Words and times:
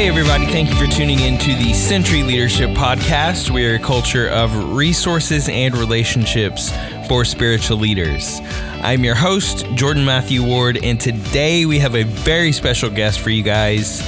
Hey, 0.00 0.08
everybody, 0.08 0.46
thank 0.46 0.70
you 0.70 0.76
for 0.76 0.86
tuning 0.86 1.20
in 1.20 1.36
to 1.36 1.54
the 1.56 1.74
Century 1.74 2.22
Leadership 2.22 2.70
Podcast. 2.70 3.50
We 3.50 3.66
are 3.66 3.74
a 3.74 3.78
culture 3.78 4.28
of 4.30 4.74
resources 4.74 5.46
and 5.50 5.76
relationships 5.76 6.72
for 7.06 7.22
spiritual 7.26 7.76
leaders. 7.76 8.40
I'm 8.80 9.04
your 9.04 9.14
host, 9.14 9.66
Jordan 9.74 10.06
Matthew 10.06 10.42
Ward, 10.42 10.82
and 10.82 10.98
today 10.98 11.66
we 11.66 11.78
have 11.80 11.96
a 11.96 12.04
very 12.04 12.50
special 12.50 12.88
guest 12.88 13.20
for 13.20 13.28
you 13.28 13.42
guys. 13.42 14.00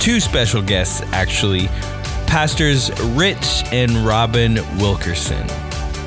Two 0.00 0.18
special 0.18 0.62
guests, 0.62 1.00
actually. 1.12 1.68
Pastors 2.26 2.90
Rich 3.00 3.62
and 3.70 3.98
Robin 3.98 4.56
Wilkerson. 4.78 5.46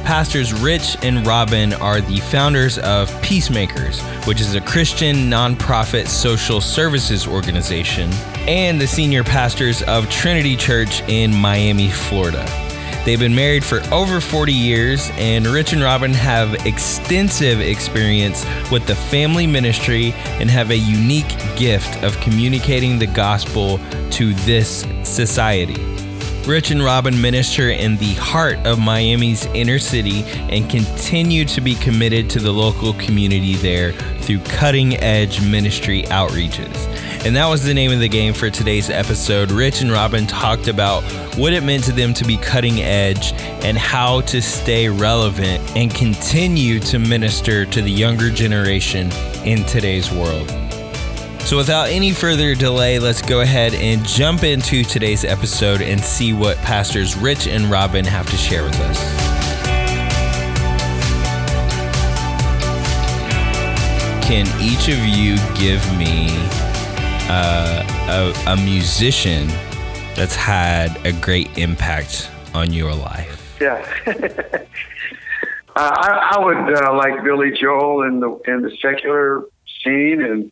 Pastors 0.03 0.51
Rich 0.51 0.97
and 1.01 1.25
Robin 1.25 1.71
are 1.75 2.01
the 2.01 2.17
founders 2.17 2.77
of 2.79 3.09
Peacemakers, 3.21 4.01
which 4.25 4.41
is 4.41 4.53
a 4.55 4.59
Christian 4.59 5.15
nonprofit 5.29 6.09
social 6.09 6.59
services 6.59 7.25
organization, 7.25 8.11
and 8.47 8.79
the 8.79 8.87
senior 8.87 9.23
pastors 9.23 9.81
of 9.83 10.09
Trinity 10.09 10.55
Church 10.55 11.01
in 11.07 11.33
Miami, 11.33 11.89
Florida. 11.89 12.45
They've 13.05 13.19
been 13.19 13.35
married 13.35 13.65
for 13.65 13.81
over 13.91 14.21
40 14.21 14.53
years, 14.53 15.09
and 15.15 15.45
Rich 15.45 15.73
and 15.73 15.81
Robin 15.81 16.13
have 16.13 16.65
extensive 16.65 17.59
experience 17.59 18.45
with 18.71 18.87
the 18.87 18.95
family 18.95 19.45
ministry 19.45 20.13
and 20.39 20.49
have 20.49 20.71
a 20.71 20.77
unique 20.77 21.37
gift 21.57 22.01
of 22.01 22.17
communicating 22.21 22.99
the 22.99 23.07
gospel 23.07 23.79
to 24.11 24.33
this 24.33 24.85
society. 25.03 25.83
Rich 26.45 26.71
and 26.71 26.83
Robin 26.83 27.21
minister 27.21 27.69
in 27.69 27.95
the 27.97 28.13
heart 28.15 28.57
of 28.65 28.77
Miami's 28.77 29.45
inner 29.47 29.79
city 29.79 30.23
and 30.49 30.69
continue 30.69 31.45
to 31.45 31.61
be 31.61 31.75
committed 31.75 32.29
to 32.31 32.39
the 32.39 32.51
local 32.51 32.93
community 32.93 33.55
there 33.55 33.93
through 34.19 34.39
cutting 34.39 34.97
edge 34.97 35.41
ministry 35.41 36.03
outreaches. 36.03 37.12
And 37.25 37.37
that 37.37 37.47
was 37.47 37.63
the 37.63 37.73
name 37.73 37.93
of 37.93 37.99
the 37.99 38.09
game 38.09 38.33
for 38.33 38.49
today's 38.49 38.89
episode. 38.89 39.49
Rich 39.49 39.81
and 39.81 39.89
Robin 39.89 40.27
talked 40.27 40.67
about 40.67 41.03
what 41.37 41.53
it 41.53 41.63
meant 41.63 41.85
to 41.85 41.93
them 41.93 42.13
to 42.15 42.25
be 42.25 42.35
cutting 42.35 42.81
edge 42.81 43.31
and 43.63 43.77
how 43.77 44.19
to 44.21 44.41
stay 44.41 44.89
relevant 44.89 45.61
and 45.77 45.89
continue 45.95 46.81
to 46.81 46.99
minister 46.99 47.65
to 47.65 47.81
the 47.81 47.89
younger 47.89 48.29
generation 48.29 49.09
in 49.45 49.63
today's 49.63 50.11
world. 50.11 50.49
So, 51.45 51.55
without 51.55 51.87
any 51.87 52.11
further 52.11 52.55
delay, 52.55 52.99
let's 52.99 53.21
go 53.21 53.39
ahead 53.39 53.73
and 53.73 54.05
jump 54.05 54.43
into 54.43 54.83
today's 54.83 55.23
episode 55.23 55.81
and 55.81 56.01
see 56.01 56.33
what 56.33 56.57
Pastors 56.57 57.15
Rich 57.15 57.47
and 57.47 57.71
Robin 57.71 58.03
have 58.03 58.29
to 58.31 58.35
share 58.35 58.63
with 58.63 58.77
us. 58.81 58.99
Can 64.25 64.45
each 64.61 64.89
of 64.89 64.99
you 65.05 65.37
give 65.55 65.97
me 65.97 66.62
uh, 67.29 68.33
a, 68.47 68.51
a 68.51 68.55
musician 68.57 69.47
that's 70.15 70.35
had 70.35 70.97
a 71.05 71.13
great 71.13 71.57
impact 71.57 72.29
on 72.53 72.71
your 72.71 72.93
life? 72.93 73.57
Yeah. 73.59 73.85
uh, 74.07 74.13
I, 75.75 76.31
I, 76.35 76.39
would 76.39 76.75
uh, 76.75 76.95
like 76.95 77.23
Billy 77.23 77.51
Joel 77.51 78.03
in 78.03 78.19
the 78.19 78.39
in 78.47 78.61
the 78.61 78.75
secular 78.81 79.43
scene, 79.83 80.21
and 80.21 80.51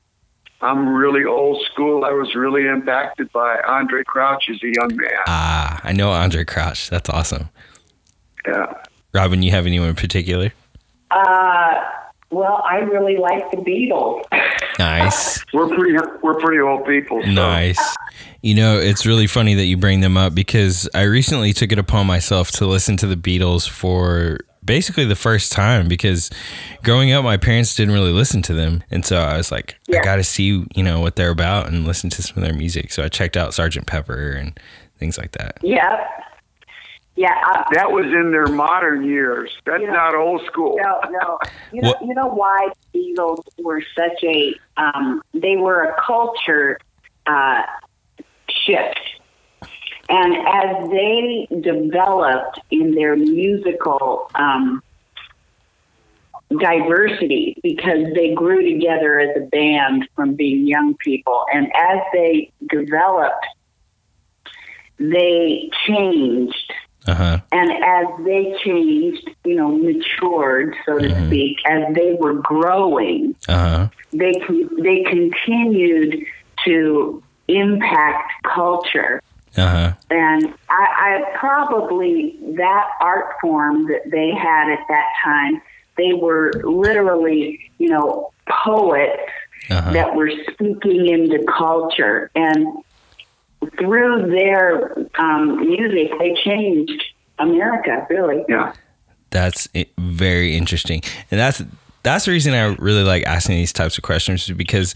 I'm 0.62 0.90
really 0.90 1.26
old 1.26 1.62
school. 1.72 2.06
I 2.06 2.12
was 2.12 2.36
really 2.36 2.68
impacted 2.68 3.32
by 3.32 3.60
Andre 3.68 4.04
Crouch 4.04 4.50
as 4.50 4.62
a 4.64 4.68
young 4.68 4.96
man. 4.96 5.20
Ah, 5.28 5.82
I 5.84 5.92
know 5.92 6.12
Andre 6.12 6.46
Crouch. 6.46 6.90
That's 6.90 7.10
awesome. 7.10 7.50
Yeah. 8.48 8.74
Robin, 9.14 9.42
you 9.42 9.52
have 9.52 9.66
anyone 9.66 9.90
in 9.90 9.96
particular? 9.96 10.54
Uh, 11.10 11.82
well, 12.32 12.64
I 12.68 12.78
really 12.78 13.18
like 13.18 13.52
the 13.52 13.58
Beatles. 13.58 14.24
Nice. 14.80 15.44
we're 15.54 15.68
pretty 15.68 15.98
we're 16.24 16.40
pretty 16.40 16.60
old 16.62 16.86
people. 16.86 17.22
So. 17.22 17.30
Nice. 17.30 17.96
You 18.42 18.56
know, 18.56 18.80
it's 18.80 19.06
really 19.06 19.28
funny 19.28 19.54
that 19.56 19.66
you 19.66 19.78
bring 19.78 20.02
them 20.02 20.18
up 20.18 20.34
because 20.34 20.90
I 20.96 21.04
recently 21.04 21.54
took 21.54 21.72
it 21.72 21.78
upon 21.78 22.08
myself 22.08 22.52
to 22.54 22.66
listen 22.66 22.98
to 22.98 23.08
the 23.08 23.16
Beatles 23.16 23.70
for 23.70 24.40
basically 24.64 25.06
the 25.06 25.16
first 25.16 25.52
time 25.52 25.88
because 25.88 26.30
growing 26.84 27.12
up 27.12 27.24
my 27.24 27.38
parents 27.38 27.76
didn't 27.76 27.94
really 27.94 28.12
listen 28.12 28.44
to 28.44 28.54
them 28.54 28.84
and 28.92 29.04
so 29.04 29.18
i 29.18 29.36
was 29.36 29.52
like 29.52 29.76
yeah. 29.88 30.00
i 30.00 30.04
gotta 30.04 30.24
see 30.24 30.64
you 30.76 30.84
know 30.84 31.00
what 31.00 31.16
they're 31.16 31.32
about 31.32 31.68
and 31.68 31.86
listen 31.86 32.12
to 32.12 32.22
some 32.22 32.38
of 32.38 32.44
their 32.44 32.54
music 32.54 32.92
so 32.92 33.04
i 33.04 33.08
checked 33.08 33.36
out 33.36 33.56
sergeant 33.56 33.88
pepper 33.88 34.34
and 34.34 34.60
things 35.00 35.18
like 35.18 35.32
that 35.32 35.58
yeah 35.64 36.08
yeah 37.22 37.40
uh, 37.50 37.64
that 37.74 37.92
was 37.92 38.06
in 38.06 38.32
their 38.32 38.48
modern 38.48 39.04
years. 39.06 39.52
That's 39.66 39.84
not 39.84 40.16
old 40.16 40.42
school. 40.46 40.78
no 40.82 41.02
no. 41.10 41.40
You 41.72 41.82
know, 41.82 41.96
you 42.02 42.14
know 42.16 42.28
why 42.28 42.70
Beatles 42.96 43.44
were 43.60 43.84
such 43.96 44.24
a 44.24 44.56
um, 44.78 45.22
they 45.34 45.56
were 45.56 45.84
a 45.84 46.02
culture 46.02 46.78
uh, 47.28 47.62
shift. 48.50 49.00
And 50.10 50.36
as 50.36 50.90
they 50.90 51.48
developed 51.62 52.60
in 52.70 52.96
their 52.96 53.16
musical 53.16 54.30
um, 54.36 54.84
diversity, 56.60 57.56
because 57.64 58.08
they 58.14 58.34
grew 58.34 58.62
together 58.62 59.20
as 59.20 59.30
a 59.38 59.46
band 59.46 60.10
from 60.16 60.36
being 60.36 60.68
young 60.68 60.96
people, 60.96 61.46
and 61.54 61.72
as 61.74 62.00
they 62.14 62.52
developed, 62.68 63.46
they 65.00 65.70
changed. 65.88 66.74
Uh-huh. 67.08 67.40
And 67.52 67.72
as 67.84 68.26
they 68.26 68.56
changed, 68.64 69.30
you 69.44 69.56
know, 69.56 69.72
matured, 69.72 70.76
so 70.86 71.00
to 71.00 71.08
mm-hmm. 71.08 71.28
speak, 71.28 71.58
as 71.66 71.96
they 71.96 72.14
were 72.14 72.34
growing, 72.34 73.36
uh-huh. 73.48 73.90
they 74.14 74.34
they 74.82 75.04
continued 75.04 76.26
to 76.66 77.24
impact 77.48 78.32
culture 78.44 79.22
uh-huh. 79.58 79.94
And 80.10 80.54
I, 80.70 81.24
I 81.30 81.38
probably 81.38 82.38
that 82.56 82.90
art 83.02 83.36
form 83.42 83.88
that 83.88 84.10
they 84.10 84.32
had 84.32 84.72
at 84.72 84.86
that 84.88 85.08
time, 85.24 85.62
they 85.98 86.14
were 86.14 86.54
literally, 86.64 87.60
you 87.78 87.90
know, 87.90 88.32
poets 88.48 89.22
uh-huh. 89.70 89.92
that 89.92 90.16
were 90.16 90.32
speaking 90.52 91.08
into 91.08 91.44
culture. 91.46 92.32
And 92.34 92.84
through 93.78 94.30
their 94.32 94.96
um, 95.20 95.58
music, 95.58 96.12
they 96.20 96.36
changed 96.44 97.04
America, 97.40 98.06
really. 98.10 98.44
Yeah. 98.48 98.74
That's 99.30 99.68
very 99.98 100.56
interesting. 100.56 101.02
And 101.30 101.40
that's 101.40 101.64
that's 102.04 102.26
the 102.26 102.32
reason 102.32 102.54
I 102.54 102.76
really 102.76 103.04
like 103.04 103.24
asking 103.24 103.58
these 103.58 103.74
types 103.74 103.98
of 103.98 104.04
questions 104.04 104.50
because 104.50 104.96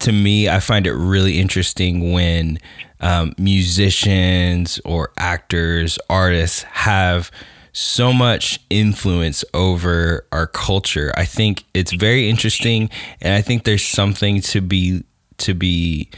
to 0.00 0.12
me, 0.12 0.48
I 0.48 0.60
find 0.60 0.86
it 0.86 0.94
really 0.94 1.38
interesting 1.38 2.12
when 2.12 2.58
um, 3.00 3.34
musicians 3.38 4.80
or 4.84 5.12
actors, 5.16 5.98
artists 6.08 6.62
have 6.62 7.30
so 7.72 8.12
much 8.12 8.60
influence 8.70 9.44
over 9.54 10.26
our 10.32 10.46
culture. 10.46 11.12
I 11.16 11.24
think 11.24 11.64
it's 11.74 11.92
very 11.92 12.28
interesting, 12.28 12.90
and 13.20 13.34
I 13.34 13.42
think 13.42 13.64
there's 13.64 13.84
something 13.84 14.40
to 14.42 14.60
be 14.60 15.04
to 15.38 15.54
be 15.54 16.10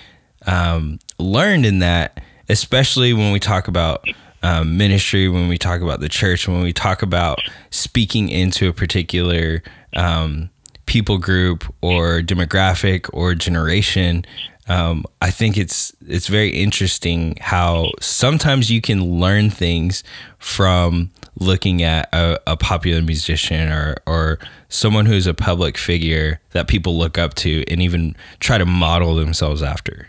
um, 0.47 0.99
learned 1.21 1.67
in 1.67 1.81
that, 1.81 2.23
especially 2.49 3.13
when 3.13 3.33
we 3.33 3.41
talk 3.41 3.69
about 3.69 4.05
um, 4.43 4.77
ministry, 4.77 5.29
when 5.29 5.49
we 5.49 5.59
talk 5.59 5.81
about 5.81 6.01
the 6.01 6.09
church, 6.09 6.49
when 6.49 6.63
we 6.63 6.73
talk 6.73 7.03
about 7.03 7.41
speaking 7.71 8.29
into 8.29 8.69
a 8.69 8.73
particular 8.73 9.63
um, 9.95 10.51
people 10.87 11.19
group 11.19 11.65
or 11.83 12.21
demographic 12.21 13.09
or 13.13 13.35
generation 13.35 14.25
um, 14.71 15.05
I 15.21 15.33
think 15.33 15.59
it's 15.59 15.93
it's 16.07 16.29
very 16.29 16.51
interesting 16.51 17.37
how 17.41 17.91
sometimes 18.01 18.71
you 18.71 18.81
can 18.81 19.19
learn 19.19 19.51
things 19.51 20.05
from 20.39 21.11
looking 21.34 21.83
at 21.83 22.09
a, 22.13 22.39
a, 22.47 22.57
popular 22.57 23.03
musician 23.03 23.73
or 23.73 23.97
or 24.07 24.39
someone 24.69 25.07
who's 25.07 25.27
a 25.27 25.34
public 25.34 25.77
figure 25.77 26.41
that 26.51 26.69
people 26.69 26.97
look 26.97 27.19
up 27.19 27.34
to 27.34 27.65
and 27.66 27.83
even 27.83 28.15
try 28.39 28.59
to 28.59 28.66
model 28.66 29.16
themselves 29.16 29.61
after. 29.61 30.07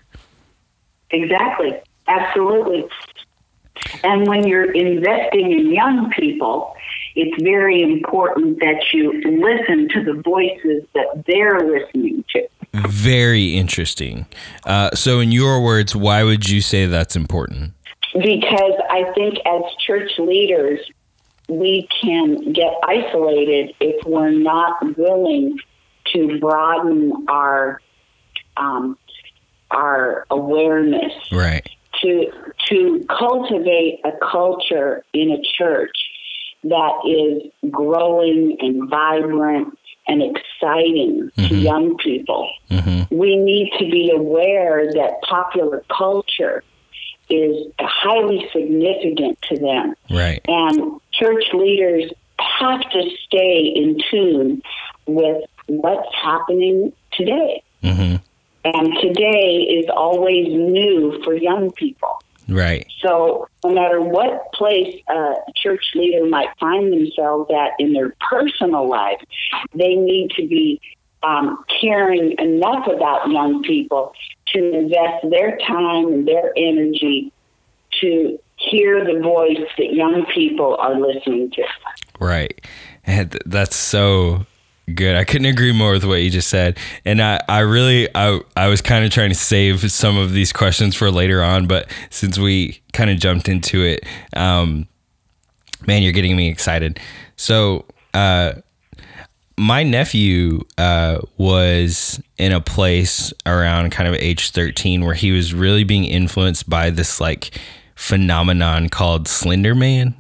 Exactly, 1.12 1.74
absolutely. 2.08 2.86
And 4.04 4.28
when 4.28 4.48
you're 4.48 4.72
investing 4.72 5.52
in 5.52 5.72
young 5.72 6.12
people, 6.12 6.76
it's 7.16 7.42
very 7.42 7.82
important 7.82 8.60
that 8.60 8.84
you 8.94 9.14
listen 9.14 9.90
to 9.90 10.04
the 10.04 10.22
voices 10.22 10.84
that 10.94 11.24
they're 11.26 11.60
listening 11.60 12.24
to. 12.30 12.48
Very 12.88 13.56
interesting. 13.56 14.26
Uh, 14.66 14.92
so, 14.96 15.20
in 15.20 15.32
your 15.32 15.62
words, 15.62 15.96
why 15.96 16.24
would 16.24 16.50
you 16.50 16.62
say 16.62 16.86
that's 16.86 17.16
important? 17.16 17.74
Because 18.14 18.74
I 18.90 19.12
think 19.14 19.40
as 19.46 19.62
church 19.86 20.12
leaders, 20.18 20.80
we 21.50 21.88
can 22.02 22.54
get 22.54 22.74
isolated 22.84 23.74
if 23.80 24.06
we're 24.06 24.32
not 24.32 24.98
willing 24.98 25.58
to 26.14 26.40
broaden 26.40 27.26
our 27.30 27.82
um, 28.58 28.98
our 29.72 30.26
awareness. 30.30 31.14
Right. 31.32 31.68
To 32.02 32.32
to 32.70 33.06
cultivate 33.10 34.00
a 34.06 34.12
culture 34.32 35.04
in 35.14 35.32
a 35.32 35.42
church 35.58 35.98
that 36.64 36.94
is 37.06 37.72
growing 37.72 38.58
and 38.60 38.90
vibrant 38.90 39.78
and 40.08 40.22
exciting 40.22 41.32
mm-hmm. 41.38 41.48
to 41.48 41.56
young 41.56 41.98
people. 41.98 42.52
Mm-hmm. 42.70 43.16
We 43.16 43.36
need 43.38 43.72
to 43.80 43.86
be 43.86 44.12
aware 44.16 44.92
that 44.94 45.22
popular 45.24 45.84
culture 45.96 46.64
is 47.30 47.68
highly 47.80 48.48
significant 48.52 49.42
to 49.44 49.58
them. 49.58 49.96
Right. 50.10 50.42
And 50.48 51.00
church 51.12 51.46
leaders 51.54 52.12
have 52.60 52.82
to 52.82 53.10
stay 53.26 53.72
in 53.76 54.00
tune 54.10 54.62
with 55.06 55.44
what's 55.68 56.14
happening 56.16 56.94
today. 57.14 57.64
Mm-hmm. 57.84 58.16
And 58.64 58.94
today 59.02 59.68
is 59.70 59.86
always 59.96 60.48
new 60.48 61.22
for 61.24 61.36
young 61.36 61.72
people. 61.72 62.22
Right. 62.48 62.86
So, 63.02 63.48
no 63.64 63.72
matter 63.72 64.02
what 64.02 64.52
place 64.54 65.02
a 65.08 65.34
church 65.56 65.92
leader 65.96 66.26
might 66.26 66.50
find 66.60 66.92
themselves 66.92 67.50
at 67.52 67.72
in 67.80 67.94
their 67.94 68.14
personal 68.30 68.90
life, 68.90 69.22
they 69.74 69.96
need 69.96 70.32
to 70.32 70.48
be 70.48 70.82
um, 71.24 71.64
caring 71.80 72.36
enough 72.40 72.88
about 72.88 73.30
young 73.30 73.64
people 73.64 74.14
to 74.48 74.78
invest 74.80 75.30
their 75.30 75.58
time 75.58 76.08
and 76.08 76.28
their 76.28 76.52
energy 76.58 77.32
to 78.02 78.40
hear 78.58 79.04
the 79.06 79.20
voice 79.22 79.58
that 79.78 79.94
young 79.94 80.26
people 80.34 80.76
are 80.78 81.00
listening 81.00 81.52
to. 81.52 81.64
Right. 82.20 82.60
And 83.06 83.38
that's 83.46 83.76
so 83.76 84.46
good. 84.92 85.16
I 85.16 85.24
couldn't 85.24 85.48
agree 85.48 85.72
more 85.72 85.92
with 85.92 86.04
what 86.04 86.22
you 86.22 86.30
just 86.30 86.50
said. 86.50 86.78
And 87.06 87.22
I, 87.22 87.42
I 87.48 87.60
really 87.60 88.08
I 88.16 88.40
I 88.56 88.68
was 88.68 88.82
kind 88.82 89.06
of 89.06 89.12
trying 89.12 89.30
to 89.30 89.36
save 89.36 89.92
some 89.92 90.18
of 90.18 90.32
these 90.34 90.54
questions 90.54 90.96
for 90.96 91.12
later 91.12 91.42
on, 91.42 91.68
but 91.68 91.90
since 92.10 92.38
we 92.38 92.82
kind 92.94 93.10
of 93.10 93.20
jumped 93.20 93.50
into 93.50 93.84
it, 93.84 94.06
um 94.36 94.88
man, 95.88 96.04
you're 96.04 96.14
getting 96.14 96.36
me 96.36 96.50
excited. 96.50 97.00
So 97.36 97.86
uh 98.14 98.54
my 99.58 99.84
nephew 99.84 100.62
uh, 100.80 101.20
was 101.38 102.20
in 102.38 102.52
a 102.52 102.60
place 102.60 103.32
around 103.46 103.92
kind 103.92 104.10
of 104.10 104.16
age 104.16 104.50
13 104.50 105.06
where 105.06 105.14
he 105.14 105.32
was 105.32 105.54
really 105.54 105.84
being 105.84 106.04
influenced 106.04 106.68
by 106.68 106.90
this 106.90 107.22
like 107.22 107.60
phenomenon 107.94 108.90
called 108.90 109.28
Slender 109.28 109.76
Man. 109.76 110.16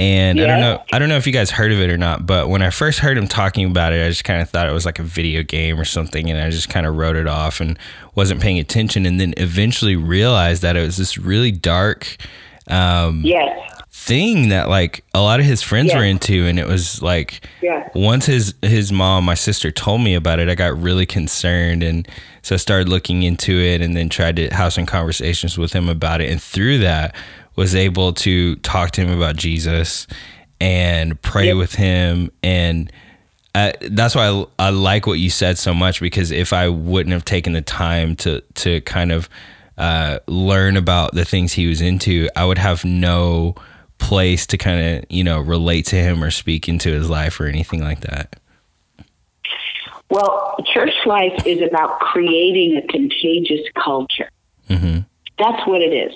And 0.00 0.38
yeah. 0.38 0.44
I 0.44 0.46
don't 0.46 0.60
know 0.60 0.82
I 0.94 0.98
don't 0.98 1.08
know 1.10 1.16
if 1.18 1.26
you 1.26 1.32
guys 1.32 1.50
heard 1.50 1.72
of 1.72 1.78
it 1.78 1.90
or 1.90 1.98
not, 1.98 2.24
but 2.24 2.48
when 2.48 2.62
I 2.62 2.70
first 2.70 3.00
heard 3.00 3.18
him 3.18 3.28
talking 3.28 3.70
about 3.70 3.92
it, 3.92 4.02
I 4.02 4.08
just 4.08 4.24
kind 4.24 4.40
of 4.40 4.48
thought 4.48 4.66
it 4.66 4.72
was 4.72 4.86
like 4.86 4.98
a 4.98 5.02
video 5.02 5.42
game 5.42 5.78
or 5.78 5.84
something 5.84 6.30
and 6.30 6.40
I 6.40 6.48
just 6.48 6.70
kind 6.70 6.86
of 6.86 6.96
wrote 6.96 7.16
it 7.16 7.26
off 7.26 7.60
and 7.60 7.78
wasn't 8.14 8.40
paying 8.40 8.58
attention 8.58 9.04
and 9.04 9.20
then 9.20 9.34
eventually 9.36 9.96
realized 9.96 10.62
that 10.62 10.74
it 10.74 10.80
was 10.80 10.96
this 10.96 11.18
really 11.18 11.52
dark 11.52 12.16
um 12.68 13.20
yes 13.24 13.80
thing 13.92 14.48
that 14.48 14.70
like 14.70 15.04
a 15.12 15.20
lot 15.20 15.40
of 15.40 15.46
his 15.46 15.60
friends 15.60 15.90
yeah. 15.90 15.98
were 15.98 16.04
into 16.04 16.46
and 16.46 16.58
it 16.58 16.66
was 16.66 17.02
like 17.02 17.46
yeah. 17.60 17.86
once 17.94 18.24
his 18.24 18.54
his 18.62 18.90
mom 18.90 19.24
my 19.24 19.34
sister 19.34 19.70
told 19.70 20.00
me 20.00 20.14
about 20.14 20.38
it 20.38 20.48
i 20.48 20.54
got 20.54 20.74
really 20.80 21.04
concerned 21.04 21.82
and 21.82 22.08
so 22.40 22.54
i 22.54 22.58
started 22.58 22.88
looking 22.88 23.24
into 23.24 23.52
it 23.52 23.82
and 23.82 23.94
then 23.94 24.08
tried 24.08 24.36
to 24.36 24.48
have 24.54 24.72
some 24.72 24.86
conversations 24.86 25.58
with 25.58 25.74
him 25.74 25.86
about 25.86 26.22
it 26.22 26.30
and 26.30 26.40
through 26.40 26.78
that 26.78 27.14
was 27.56 27.74
able 27.74 28.12
to 28.12 28.56
talk 28.56 28.90
to 28.92 29.00
him 29.02 29.10
about 29.16 29.36
jesus 29.36 30.06
and 30.60 31.20
pray 31.22 31.48
yep. 31.48 31.56
with 31.56 31.74
him 31.74 32.30
and 32.42 32.92
I, 33.52 33.74
that's 33.80 34.14
why 34.14 34.28
I, 34.28 34.66
I 34.66 34.70
like 34.70 35.06
what 35.06 35.18
you 35.18 35.28
said 35.28 35.58
so 35.58 35.74
much 35.74 36.00
because 36.00 36.30
if 36.30 36.52
I 36.52 36.68
wouldn't 36.68 37.12
have 37.12 37.24
taken 37.24 37.52
the 37.52 37.62
time 37.62 38.14
to 38.16 38.42
to 38.54 38.80
kind 38.82 39.10
of 39.10 39.28
uh, 39.76 40.20
learn 40.28 40.76
about 40.76 41.16
the 41.16 41.24
things 41.24 41.54
he 41.54 41.66
was 41.66 41.80
into, 41.80 42.28
I 42.36 42.44
would 42.44 42.58
have 42.58 42.84
no 42.84 43.56
place 44.00 44.46
to 44.48 44.58
kind 44.58 44.98
of 44.98 45.04
you 45.08 45.22
know 45.22 45.38
relate 45.38 45.86
to 45.86 45.96
him 45.96 46.24
or 46.24 46.30
speak 46.30 46.68
into 46.68 46.90
his 46.90 47.08
life 47.08 47.38
or 47.38 47.46
anything 47.46 47.80
like 47.80 48.00
that 48.00 48.34
well 50.08 50.56
church 50.72 50.94
life 51.06 51.46
is 51.46 51.60
about 51.60 52.00
creating 52.00 52.76
a 52.76 52.86
contagious 52.88 53.60
culture 53.80 54.30
mm-hmm. 54.68 55.00
that's 55.38 55.66
what 55.68 55.82
it 55.82 55.92
is 55.92 56.14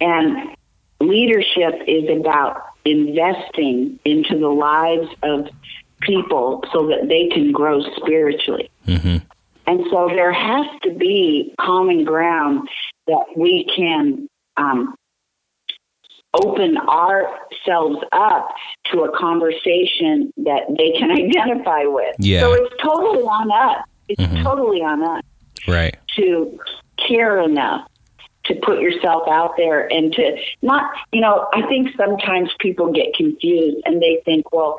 and 0.00 0.56
leadership 1.00 1.74
is 1.86 2.04
about 2.10 2.62
investing 2.84 3.98
into 4.04 4.38
the 4.38 4.48
lives 4.48 5.08
of 5.22 5.48
people 6.00 6.62
so 6.72 6.88
that 6.88 7.08
they 7.08 7.28
can 7.28 7.52
grow 7.52 7.80
spiritually 7.96 8.70
mm-hmm. 8.86 9.16
and 9.66 9.84
so 9.90 10.08
there 10.08 10.32
has 10.32 10.66
to 10.82 10.92
be 10.94 11.54
common 11.58 12.04
ground 12.04 12.68
that 13.06 13.24
we 13.36 13.66
can 13.76 14.28
um, 14.56 14.94
open 16.34 16.76
ourselves 16.76 17.98
up 18.12 18.54
to 18.92 19.02
a 19.02 19.18
conversation 19.18 20.32
that 20.38 20.62
they 20.76 20.92
can 20.98 21.10
identify 21.12 21.84
with. 21.84 22.16
Yeah. 22.18 22.40
So 22.40 22.52
it's 22.52 22.74
totally 22.82 23.22
on 23.22 23.50
us. 23.52 23.84
It's 24.08 24.20
mm-hmm. 24.20 24.42
totally 24.42 24.82
on 24.82 25.02
us. 25.02 25.22
Right. 25.66 25.96
To 26.16 26.58
care 27.08 27.40
enough 27.40 27.88
to 28.46 28.54
put 28.56 28.80
yourself 28.80 29.28
out 29.28 29.56
there 29.56 29.90
and 29.92 30.12
to 30.12 30.36
not, 30.62 30.92
you 31.12 31.20
know, 31.20 31.48
I 31.52 31.62
think 31.66 31.90
sometimes 31.96 32.50
people 32.58 32.92
get 32.92 33.14
confused 33.14 33.78
and 33.84 34.02
they 34.02 34.20
think, 34.24 34.52
well, 34.52 34.78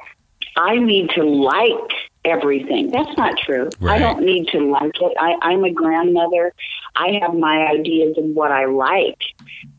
I 0.57 0.77
need 0.77 1.09
to 1.11 1.23
like 1.23 1.91
everything. 2.23 2.89
That's 2.89 3.17
not 3.17 3.37
true. 3.37 3.69
Right. 3.79 3.95
I 3.95 3.99
don't 3.99 4.23
need 4.23 4.47
to 4.49 4.59
like 4.59 4.93
it. 4.99 5.13
I, 5.19 5.35
I'm 5.41 5.63
a 5.63 5.71
grandmother. 5.71 6.53
I 6.95 7.19
have 7.21 7.33
my 7.33 7.67
ideas 7.67 8.17
of 8.17 8.25
what 8.25 8.51
I 8.51 8.65
like, 8.65 9.21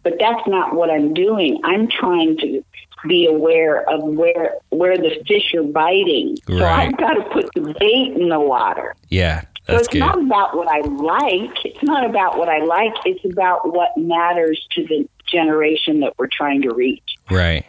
but 0.02 0.14
that's 0.18 0.46
not 0.46 0.74
what 0.74 0.90
I'm 0.90 1.14
doing. 1.14 1.60
I'm 1.64 1.88
trying 1.88 2.36
to 2.38 2.62
be 3.06 3.26
aware 3.26 3.88
of 3.88 4.02
where 4.02 4.56
where 4.70 4.96
the 4.96 5.22
fish 5.26 5.54
are 5.54 5.62
biting. 5.62 6.36
Right. 6.48 6.58
So 6.58 6.64
I've 6.64 6.96
got 6.96 7.14
to 7.14 7.22
put 7.30 7.52
the 7.54 7.74
bait 7.78 8.20
in 8.20 8.28
the 8.28 8.40
water. 8.40 8.94
Yeah. 9.08 9.44
So 9.66 9.76
it's 9.76 9.88
good. 9.88 9.98
not 9.98 10.20
about 10.20 10.56
what 10.56 10.68
I 10.68 10.80
like. 10.80 11.64
It's 11.64 11.82
not 11.82 12.08
about 12.08 12.38
what 12.38 12.48
I 12.48 12.58
like. 12.64 12.92
It's 13.04 13.24
about 13.24 13.72
what 13.72 13.96
matters 13.96 14.64
to 14.72 14.84
the 14.86 15.08
generation 15.26 16.00
that 16.00 16.14
we're 16.18 16.28
trying 16.28 16.62
to 16.62 16.74
reach. 16.74 17.16
Right. 17.30 17.66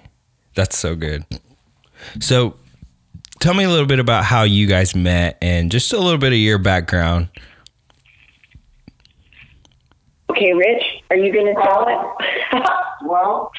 That's 0.53 0.77
so 0.77 0.95
good. 0.95 1.25
So 2.19 2.55
tell 3.39 3.53
me 3.53 3.63
a 3.63 3.69
little 3.69 3.85
bit 3.87 3.99
about 3.99 4.25
how 4.25 4.43
you 4.43 4.67
guys 4.67 4.95
met 4.95 5.37
and 5.41 5.71
just 5.71 5.93
a 5.93 5.99
little 5.99 6.19
bit 6.19 6.33
of 6.33 6.39
your 6.39 6.57
background. 6.57 7.29
Okay, 10.29 10.53
Rich, 10.53 10.83
are 11.09 11.15
you 11.15 11.33
going 11.33 11.55
to 11.55 11.61
tell 11.61 11.87
it? 11.87 12.69
well, 13.05 13.51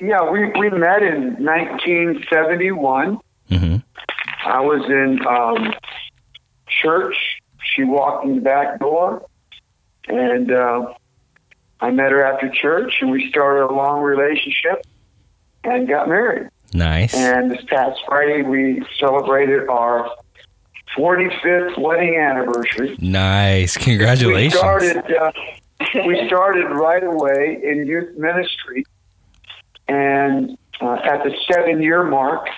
yeah, 0.00 0.30
we, 0.30 0.50
we 0.58 0.70
met 0.70 1.02
in 1.02 1.42
1971. 1.44 3.18
Mm-hmm. 3.50 3.76
I 4.46 4.60
was 4.60 4.84
in 4.88 5.26
um, 5.26 5.74
church. 6.82 7.16
She 7.74 7.84
walked 7.84 8.24
in 8.24 8.36
the 8.36 8.40
back 8.40 8.80
door, 8.80 9.26
and 10.08 10.50
uh, 10.50 10.94
I 11.80 11.90
met 11.90 12.12
her 12.12 12.24
after 12.24 12.48
church, 12.48 12.94
and 13.00 13.10
we 13.10 13.28
started 13.28 13.64
a 13.64 13.72
long 13.72 14.02
relationship 14.02 14.86
and 15.64 15.88
got 15.88 16.08
married. 16.08 16.48
Nice. 16.72 17.14
And 17.14 17.50
this 17.50 17.64
past 17.66 18.00
Friday, 18.06 18.42
we 18.42 18.84
celebrated 18.98 19.68
our 19.68 20.10
45th 20.96 21.78
wedding 21.78 22.16
anniversary. 22.16 22.96
Nice. 23.00 23.76
Congratulations. 23.76 24.54
We 24.54 24.58
started, 24.58 25.16
uh, 25.16 25.32
we 26.06 26.26
started 26.26 26.66
right 26.66 27.04
away 27.04 27.60
in 27.62 27.86
youth 27.86 28.16
ministry. 28.16 28.84
And 29.86 30.58
uh, 30.80 30.94
at 31.04 31.24
the 31.24 31.34
seven 31.50 31.82
year 31.82 32.04
mark, 32.04 32.48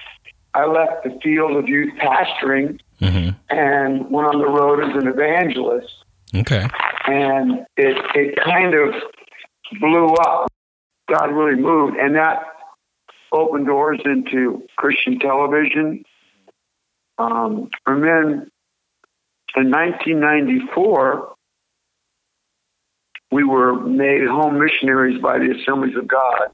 I 0.54 0.66
left 0.66 1.04
the 1.04 1.18
field 1.22 1.56
of 1.56 1.68
youth 1.68 1.92
pastoring 1.98 2.80
mm-hmm. 3.00 3.30
and 3.49 4.11
went 4.11 4.28
on 4.28 4.38
the 4.38 4.49
road 4.49 4.83
as 4.83 4.97
an 5.02 5.09
evangelist. 5.09 5.92
Okay. 6.35 6.66
And 7.07 7.66
it, 7.76 7.97
it 8.14 8.38
kind 8.45 8.75
of 8.75 8.95
blew 9.80 10.14
up. 10.14 10.49
God 11.09 11.33
really 11.33 11.61
moved. 11.61 11.97
And 11.97 12.14
that 12.14 12.42
opened 13.33 13.66
doors 13.66 14.00
into 14.04 14.62
Christian 14.76 15.19
television. 15.19 16.04
Um, 17.19 17.71
and 17.87 18.02
then 18.02 18.50
in 19.57 19.71
1994, 19.71 21.35
we 23.33 23.45
were 23.45 23.80
made 23.80 24.26
home 24.26 24.59
missionaries 24.59 25.21
by 25.21 25.38
the 25.38 25.54
Assemblies 25.57 25.97
of 25.97 26.09
God 26.09 26.50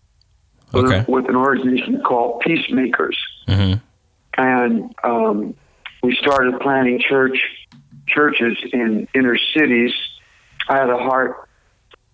okay. 0.75 0.99
with, 0.99 1.09
with, 1.09 1.29
an 1.29 1.37
organization 1.37 2.03
called 2.03 2.41
Peacemakers. 2.41 3.17
Mm-hmm. 3.49 3.79
And 4.39 4.95
um, 5.03 5.55
we 6.07 6.17
started 6.17 6.61
planting 6.61 7.01
church 7.01 7.39
churches 8.07 8.57
in 8.73 9.09
inner 9.15 9.37
cities. 9.55 9.93
I 10.69 10.77
had 10.77 10.91
a 10.91 10.97
heart 10.97 11.49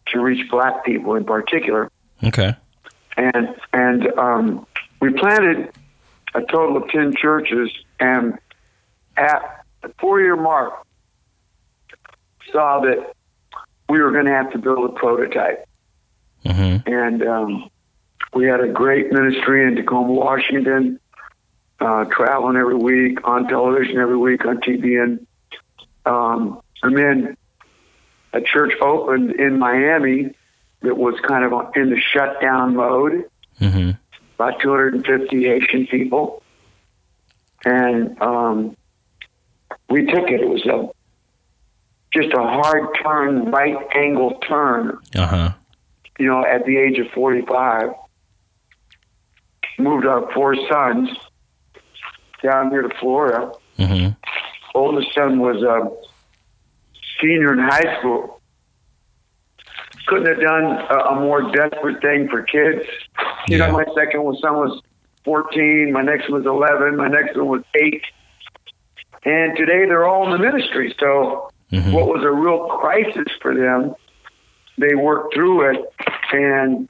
to 0.08 0.20
reach 0.20 0.50
black 0.50 0.84
people 0.84 1.14
in 1.14 1.24
particular. 1.24 1.90
Okay 2.24 2.54
and 3.16 3.54
and 3.72 4.06
um, 4.18 4.66
we 5.00 5.12
planted 5.12 5.70
a 6.34 6.40
total 6.42 6.76
of 6.76 6.88
ten 6.88 7.14
churches, 7.14 7.70
and 8.00 8.38
at 9.16 9.64
the 9.82 9.92
four-year 10.00 10.36
mark, 10.36 10.86
saw 12.50 12.80
that 12.80 13.14
we 13.88 14.00
were 14.00 14.12
going 14.12 14.26
to 14.26 14.32
have 14.32 14.52
to 14.52 14.58
build 14.58 14.90
a 14.90 14.92
prototype, 14.94 15.66
mm-hmm. 16.44 16.88
and 16.90 17.22
um, 17.22 17.70
we 18.34 18.46
had 18.46 18.60
a 18.60 18.68
great 18.68 19.12
ministry 19.12 19.66
in 19.66 19.76
Tacoma, 19.76 20.12
Washington, 20.12 20.98
uh, 21.82 22.04
traveling 22.04 22.56
every 22.56 22.76
week 22.76 23.18
on 23.24 23.48
television 23.48 23.98
every 23.98 24.16
week 24.16 24.44
on 24.46 24.58
TBN, 24.58 25.26
um, 26.06 26.60
and 26.82 26.96
then 26.96 27.36
a 28.32 28.40
church 28.40 28.72
opened 28.80 29.32
in 29.32 29.58
Miami 29.58 30.34
that 30.82 30.96
was 30.96 31.14
kind 31.26 31.44
of 31.44 31.52
in 31.74 31.90
the 31.90 32.00
shutdown 32.00 32.76
mode. 32.76 33.24
Mm-hmm. 33.60 33.90
About 34.36 34.60
250 34.60 35.44
Haitian 35.44 35.86
people, 35.86 36.42
and 37.64 38.20
um, 38.20 38.76
we 39.88 40.06
took 40.06 40.30
it. 40.30 40.40
It 40.40 40.48
was 40.48 40.64
a 40.66 40.88
just 42.12 42.32
a 42.32 42.42
hard 42.42 42.88
turn, 43.02 43.50
right 43.50 43.76
angle 43.94 44.38
turn. 44.48 44.98
Uh-huh. 45.14 45.52
You 46.18 46.26
know, 46.26 46.44
at 46.44 46.64
the 46.66 46.76
age 46.76 46.98
of 46.98 47.08
45, 47.12 47.90
moved 49.78 50.06
our 50.06 50.30
four 50.32 50.56
sons 50.68 51.08
down 52.42 52.70
here 52.70 52.82
to 52.82 52.94
Florida. 52.98 53.52
Mm-hmm. 53.78 54.10
Oldest 54.74 55.14
son 55.14 55.38
was 55.38 55.62
a 55.62 55.90
senior 57.20 57.52
in 57.52 57.58
high 57.58 57.98
school. 57.98 58.40
Couldn't 60.06 60.26
have 60.26 60.40
done 60.40 60.64
a, 60.64 60.98
a 61.10 61.20
more 61.20 61.52
desperate 61.52 62.02
thing 62.02 62.28
for 62.28 62.42
kids. 62.42 62.84
You 63.48 63.58
yeah. 63.58 63.66
know, 63.66 63.72
my 63.72 63.84
second 63.94 64.22
one 64.22 64.36
son 64.36 64.54
was 64.54 64.82
14, 65.24 65.92
my 65.92 66.02
next 66.02 66.28
one 66.28 66.42
was 66.42 66.46
11, 66.46 66.96
my 66.96 67.08
next 67.08 67.36
one 67.36 67.48
was 67.48 67.62
8. 67.74 68.02
And 69.24 69.56
today 69.56 69.86
they're 69.86 70.06
all 70.06 70.24
in 70.24 70.32
the 70.32 70.38
ministry. 70.38 70.94
So 70.98 71.50
mm-hmm. 71.70 71.92
what 71.92 72.08
was 72.08 72.24
a 72.24 72.30
real 72.30 72.66
crisis 72.66 73.32
for 73.40 73.54
them, 73.54 73.94
they 74.78 74.94
worked 74.94 75.34
through 75.34 75.70
it 75.70 75.84
and 76.32 76.88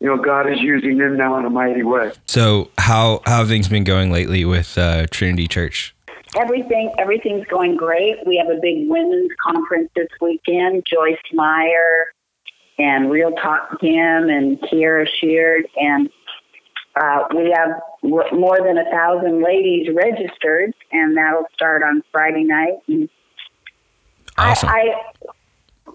you 0.00 0.08
know, 0.08 0.16
God 0.16 0.50
is 0.50 0.60
using 0.60 0.98
them 0.98 1.16
now 1.16 1.38
in 1.38 1.44
a 1.44 1.50
mighty 1.50 1.82
way. 1.82 2.12
So, 2.26 2.70
how 2.78 3.22
how 3.26 3.38
have 3.38 3.48
things 3.48 3.68
been 3.68 3.84
going 3.84 4.10
lately 4.10 4.44
with 4.44 4.76
uh, 4.76 5.06
Trinity 5.10 5.48
Church? 5.48 5.94
Everything 6.36 6.92
everything's 6.98 7.46
going 7.46 7.76
great. 7.76 8.16
We 8.26 8.36
have 8.36 8.48
a 8.48 8.60
big 8.60 8.88
women's 8.88 9.30
conference 9.42 9.90
this 9.94 10.08
weekend. 10.20 10.84
Joyce 10.90 11.16
Meyer 11.32 12.12
and 12.78 13.10
Real 13.10 13.30
Talk 13.32 13.80
Kim 13.80 14.28
and 14.28 14.60
Kierra 14.62 15.06
Sheard 15.20 15.66
and 15.76 16.10
uh, 16.96 17.24
we 17.34 17.50
have 17.50 17.70
more 18.02 18.58
than 18.64 18.78
a 18.78 18.88
thousand 18.90 19.42
ladies 19.42 19.88
registered, 19.92 20.72
and 20.92 21.16
that'll 21.16 21.46
start 21.52 21.82
on 21.82 22.02
Friday 22.12 22.44
night. 22.44 22.74
And 22.86 23.08
awesome. 24.38 24.68
I, 24.68 24.94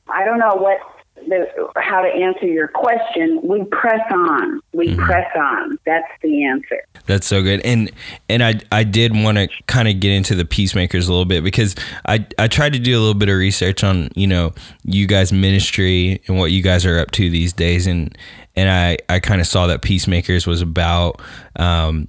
I 0.09 0.21
I 0.21 0.25
don't 0.25 0.39
know 0.39 0.55
what 0.55 0.79
the, 1.27 1.71
how 1.77 2.01
to 2.01 2.07
answer 2.07 2.45
your 2.45 2.67
question, 2.67 3.39
we 3.43 3.63
press 3.65 4.01
on. 4.11 4.61
We 4.73 4.89
mm-hmm. 4.89 5.03
press 5.03 5.29
on. 5.35 5.77
That's 5.85 6.07
the 6.21 6.45
answer. 6.45 6.83
That's 7.05 7.27
so 7.27 7.41
good. 7.41 7.61
And 7.61 7.91
and 8.27 8.43
I 8.43 8.59
I 8.71 8.83
did 8.83 9.13
want 9.13 9.38
to 9.38 9.47
kind 9.67 9.88
of 9.88 9.99
get 9.99 10.11
into 10.11 10.35
the 10.35 10.45
peacemakers 10.45 11.07
a 11.07 11.11
little 11.11 11.25
bit 11.25 11.43
because 11.43 11.75
I 12.05 12.25
I 12.38 12.47
tried 12.47 12.73
to 12.73 12.79
do 12.79 12.97
a 12.97 12.99
little 12.99 13.13
bit 13.13 13.29
of 13.29 13.38
research 13.38 13.83
on, 13.83 14.09
you 14.15 14.27
know, 14.27 14.53
you 14.83 15.07
guys 15.07 15.33
ministry 15.33 16.21
and 16.27 16.38
what 16.38 16.51
you 16.51 16.61
guys 16.61 16.85
are 16.85 16.99
up 16.99 17.11
to 17.11 17.29
these 17.29 17.53
days 17.53 17.88
and 17.88 18.17
and 18.55 18.69
I 18.69 18.97
I 19.13 19.19
kind 19.19 19.41
of 19.41 19.47
saw 19.47 19.67
that 19.67 19.81
peacemakers 19.81 20.45
was 20.45 20.61
about 20.61 21.21
um 21.55 22.07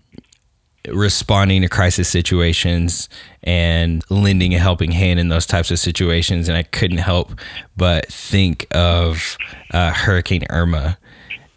responding 0.88 1.62
to 1.62 1.68
crisis 1.68 2.08
situations 2.08 3.08
and 3.42 4.04
lending 4.10 4.54
a 4.54 4.58
helping 4.58 4.92
hand 4.92 5.20
in 5.20 5.28
those 5.28 5.46
types 5.46 5.70
of 5.70 5.78
situations. 5.78 6.48
And 6.48 6.56
I 6.56 6.62
couldn't 6.62 6.98
help 6.98 7.32
but 7.76 8.06
think 8.06 8.66
of 8.70 9.36
uh, 9.72 9.92
Hurricane 9.92 10.44
Irma. 10.50 10.98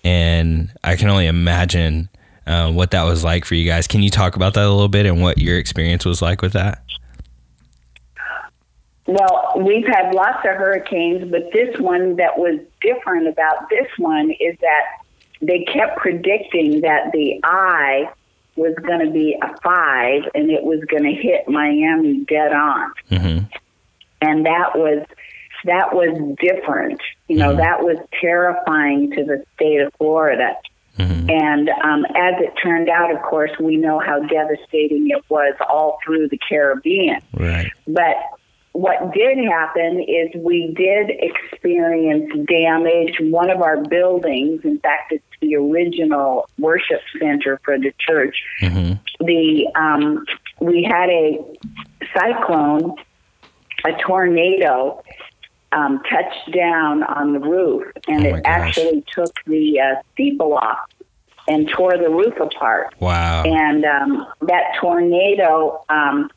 And 0.03 0.71
I 0.83 0.95
can 0.95 1.09
only 1.09 1.27
imagine 1.27 2.09
uh, 2.45 2.71
what 2.71 2.91
that 2.91 3.03
was 3.03 3.23
like 3.23 3.45
for 3.45 3.55
you 3.55 3.65
guys. 3.65 3.87
Can 3.87 4.03
you 4.03 4.09
talk 4.09 4.35
about 4.35 4.53
that 4.55 4.65
a 4.65 4.69
little 4.69 4.89
bit 4.89 5.05
and 5.05 5.21
what 5.21 5.37
your 5.37 5.57
experience 5.57 6.05
was 6.05 6.21
like 6.21 6.41
with 6.41 6.53
that? 6.53 6.83
Well, 9.05 9.53
we've 9.57 9.85
had 9.85 10.13
lots 10.13 10.39
of 10.39 10.55
hurricanes, 10.55 11.29
but 11.29 11.51
this 11.51 11.77
one 11.77 12.15
that 12.17 12.37
was 12.37 12.59
different 12.81 13.27
about 13.27 13.69
this 13.69 13.87
one 13.97 14.31
is 14.31 14.57
that 14.61 14.83
they 15.41 15.65
kept 15.65 15.97
predicting 15.97 16.81
that 16.81 17.11
the 17.11 17.39
eye 17.43 18.09
was 18.55 18.75
going 18.75 19.05
to 19.05 19.11
be 19.11 19.37
a 19.41 19.57
five 19.61 20.23
and 20.35 20.51
it 20.51 20.63
was 20.63 20.79
going 20.89 21.03
to 21.03 21.13
hit 21.13 21.47
Miami 21.47 22.23
dead 22.25 22.53
on. 22.53 22.91
Mm-hmm. 23.09 23.45
And 24.21 24.45
that 24.45 24.75
was 24.75 25.05
that 25.65 25.93
was 25.93 26.35
different. 26.39 27.01
You 27.27 27.37
know, 27.37 27.49
mm-hmm. 27.49 27.59
that 27.59 27.81
was 27.81 27.97
terrifying 28.19 29.11
to 29.11 29.23
the 29.23 29.43
state 29.55 29.81
of 29.81 29.93
Florida. 29.97 30.55
Mm-hmm. 30.97 31.29
And 31.29 31.69
um, 31.69 32.05
as 32.05 32.35
it 32.39 32.53
turned 32.61 32.89
out, 32.89 33.11
of 33.11 33.21
course, 33.23 33.51
we 33.59 33.77
know 33.77 33.99
how 33.99 34.19
devastating 34.19 35.09
it 35.09 35.23
was 35.29 35.55
all 35.67 35.97
through 36.05 36.29
the 36.29 36.37
Caribbean. 36.37 37.19
Right. 37.33 37.71
But 37.87 38.17
what 38.73 39.13
did 39.13 39.37
happen 39.37 40.01
is 40.01 40.29
we 40.35 40.73
did 40.75 41.11
experience 41.11 42.31
damage. 42.47 43.15
To 43.17 43.29
one 43.31 43.51
of 43.51 43.61
our 43.61 43.77
buildings, 43.77 44.61
in 44.63 44.79
fact, 44.79 45.11
it's 45.11 45.23
the 45.41 45.55
original 45.55 46.49
worship 46.57 47.01
center 47.19 47.59
for 47.63 47.77
the 47.77 47.93
church. 47.99 48.35
Mm-hmm. 48.61 49.25
The 49.25 49.71
um, 49.75 50.25
we 50.59 50.83
had 50.83 51.09
a 51.09 51.39
cyclone, 52.17 52.95
a 53.85 53.93
tornado, 54.01 55.03
um, 55.71 56.01
touched 56.09 56.51
down 56.51 57.03
on 57.03 57.33
the 57.33 57.39
roof, 57.39 57.85
and 58.07 58.25
oh 58.25 58.35
it 58.35 58.43
gosh. 58.43 58.43
actually 58.45 59.05
took 59.13 59.33
the 59.45 59.79
uh, 59.79 60.01
steeple 60.13 60.55
off 60.55 60.89
and 61.47 61.69
tore 61.69 61.97
the 61.97 62.09
roof 62.09 62.39
apart. 62.39 62.95
Wow! 62.99 63.43
And 63.43 63.85
um, 63.85 64.25
that 64.41 64.75
tornado. 64.81 65.83
Um, 65.89 66.31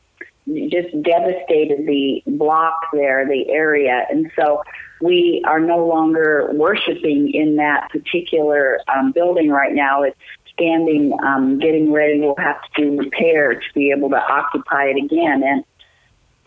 just 0.47 0.91
devastated 1.01 1.85
the 1.85 2.23
block 2.25 2.75
there, 2.93 3.27
the 3.27 3.49
area. 3.49 4.05
And 4.09 4.31
so 4.35 4.63
we 5.01 5.43
are 5.45 5.59
no 5.59 5.85
longer 5.85 6.49
worshiping 6.53 7.31
in 7.33 7.57
that 7.57 7.89
particular 7.91 8.79
um, 8.87 9.11
building 9.11 9.49
right 9.49 9.73
now. 9.73 10.03
It's 10.03 10.17
standing, 10.53 11.13
um, 11.23 11.59
getting 11.59 11.91
ready. 11.91 12.19
We'll 12.19 12.35
have 12.37 12.61
to 12.61 12.81
do 12.81 12.97
repair 12.97 13.55
to 13.55 13.73
be 13.75 13.91
able 13.91 14.09
to 14.09 14.17
occupy 14.17 14.85
it 14.85 15.03
again. 15.03 15.43
And 15.43 15.63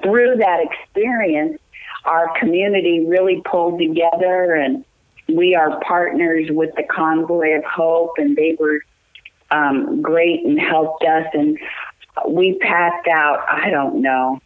through 0.02 0.36
that 0.36 0.60
experience, 0.60 1.60
our 2.04 2.36
community 2.38 3.04
really 3.06 3.42
pulled 3.44 3.78
together 3.78 4.54
and 4.54 4.84
we 5.28 5.54
are 5.54 5.80
partners 5.80 6.48
with 6.50 6.74
the 6.76 6.82
Convoy 6.82 7.56
of 7.56 7.64
Hope 7.64 8.14
and 8.16 8.34
they 8.34 8.56
were 8.58 8.80
um, 9.50 10.00
great 10.00 10.44
and 10.44 10.58
helped 10.58 11.04
us. 11.04 11.26
And 11.34 11.58
we 12.28 12.58
passed 12.58 13.08
out, 13.08 13.44
I 13.48 13.70
don't 13.70 14.02
know, 14.02 14.40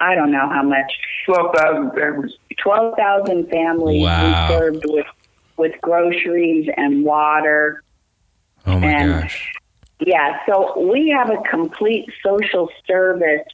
I 0.00 0.14
don't 0.14 0.32
know 0.32 0.48
how 0.48 0.62
much. 0.62 0.92
12,000 1.26 1.92
families. 1.92 2.32
12,000 2.58 3.48
families 3.48 4.02
wow. 4.02 4.48
we 4.48 4.54
served 4.54 4.84
with, 4.88 5.06
with 5.56 5.80
groceries 5.80 6.68
and 6.76 7.04
water. 7.04 7.82
Oh 8.66 8.78
my 8.78 8.86
and, 8.86 9.22
gosh. 9.22 9.54
Yeah, 10.00 10.38
so 10.46 10.80
we 10.80 11.14
have 11.16 11.30
a 11.30 11.40
complete 11.48 12.08
social 12.24 12.68
service 12.86 13.46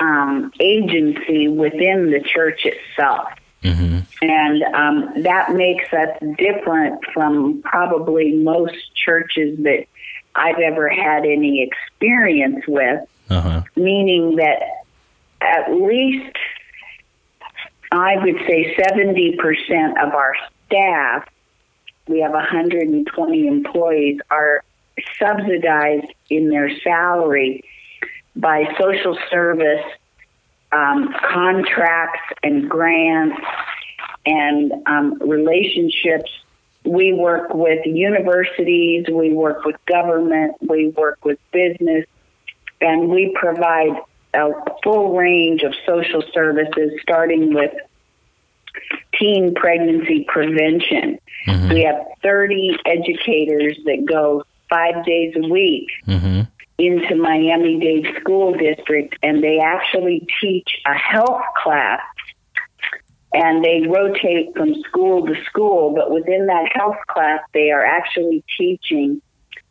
um, 0.00 0.52
agency 0.60 1.48
within 1.48 2.10
the 2.10 2.20
church 2.20 2.64
itself. 2.64 3.28
Mm-hmm. 3.62 3.98
And 4.22 4.62
um, 4.74 5.22
that 5.22 5.52
makes 5.54 5.92
us 5.92 6.08
different 6.38 7.04
from 7.12 7.62
probably 7.62 8.32
most 8.32 8.94
churches 8.94 9.58
that 9.62 9.86
I've 10.34 10.58
ever 10.58 10.88
had 10.88 11.24
any 11.24 11.62
experience 11.62 12.64
with, 12.66 13.00
uh-huh. 13.28 13.62
meaning 13.76 14.36
that 14.36 14.62
at 15.40 15.72
least 15.72 16.36
I 17.92 18.16
would 18.16 18.36
say 18.46 18.74
70% 18.78 20.06
of 20.06 20.14
our 20.14 20.34
staff, 20.66 21.28
we 22.06 22.20
have 22.20 22.32
120 22.32 23.46
employees, 23.46 24.18
are 24.30 24.62
subsidized 25.18 26.06
in 26.28 26.50
their 26.50 26.70
salary 26.80 27.64
by 28.36 28.64
social 28.78 29.18
service 29.30 29.84
um, 30.72 31.12
contracts 31.32 32.20
and 32.42 32.68
grants 32.70 33.40
and 34.26 34.72
um, 34.86 35.18
relationships 35.20 36.30
we 36.84 37.12
work 37.12 37.52
with 37.52 37.84
universities, 37.84 39.06
we 39.12 39.32
work 39.32 39.64
with 39.64 39.76
government, 39.86 40.56
we 40.60 40.88
work 40.88 41.24
with 41.24 41.38
business, 41.52 42.06
and 42.80 43.08
we 43.08 43.34
provide 43.38 43.92
a 44.34 44.50
full 44.82 45.16
range 45.16 45.62
of 45.62 45.74
social 45.86 46.22
services, 46.32 46.92
starting 47.02 47.52
with 47.52 47.72
teen 49.18 49.54
pregnancy 49.54 50.24
prevention. 50.28 51.18
Mm-hmm. 51.46 51.68
We 51.68 51.82
have 51.82 52.06
30 52.22 52.78
educators 52.86 53.78
that 53.84 54.06
go 54.06 54.44
five 54.68 55.04
days 55.04 55.34
a 55.36 55.48
week 55.48 55.88
mm-hmm. 56.06 56.42
into 56.78 57.16
Miami 57.16 57.78
Dade 57.78 58.14
School 58.20 58.52
District, 58.56 59.14
and 59.22 59.42
they 59.42 59.58
actually 59.58 60.26
teach 60.40 60.80
a 60.86 60.94
health 60.94 61.42
class 61.62 62.00
and 63.32 63.64
they 63.64 63.86
rotate 63.88 64.54
from 64.56 64.74
school 64.82 65.26
to 65.26 65.34
school, 65.44 65.94
but 65.94 66.10
within 66.10 66.46
that 66.46 66.70
health 66.74 66.96
class, 67.08 67.40
they 67.54 67.70
are 67.70 67.84
actually 67.84 68.44
teaching 68.58 69.22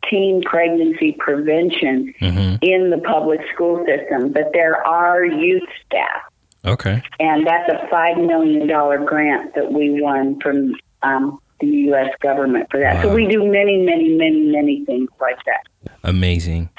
teen 0.08 0.42
pregnancy 0.42 1.12
prevention 1.18 2.14
mm-hmm. 2.20 2.56
in 2.62 2.90
the 2.90 2.98
public 2.98 3.40
school 3.52 3.84
system. 3.86 4.32
But 4.32 4.50
there 4.52 4.86
are 4.86 5.24
youth 5.24 5.68
staff. 5.86 6.22
Okay. 6.64 7.02
And 7.18 7.46
that's 7.46 7.70
a 7.70 7.86
five 7.88 8.16
million 8.18 8.66
dollar 8.66 8.98
grant 8.98 9.54
that 9.54 9.72
we 9.72 10.00
won 10.00 10.40
from 10.40 10.74
um, 11.02 11.38
the 11.60 11.66
U.S. 11.66 12.10
government 12.20 12.68
for 12.70 12.80
that. 12.80 12.96
Wow. 12.96 13.02
So 13.02 13.14
we 13.14 13.26
do 13.26 13.50
many, 13.50 13.82
many, 13.82 14.10
many, 14.16 14.42
many 14.42 14.84
things 14.84 15.10
like 15.20 15.38
that. 15.44 15.92
Amazing, 16.02 16.70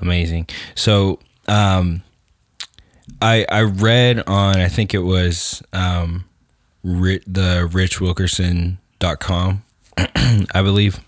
amazing. 0.00 0.48
So 0.74 1.18
um, 1.48 2.02
I 3.20 3.46
I 3.50 3.62
read 3.62 4.22
on 4.26 4.56
I 4.56 4.68
think 4.68 4.94
it 4.94 5.00
was 5.00 5.62
um, 5.72 6.24
the 6.82 7.68
richwilkerson.com, 7.70 9.64
I 9.96 10.62
believe. 10.62 11.00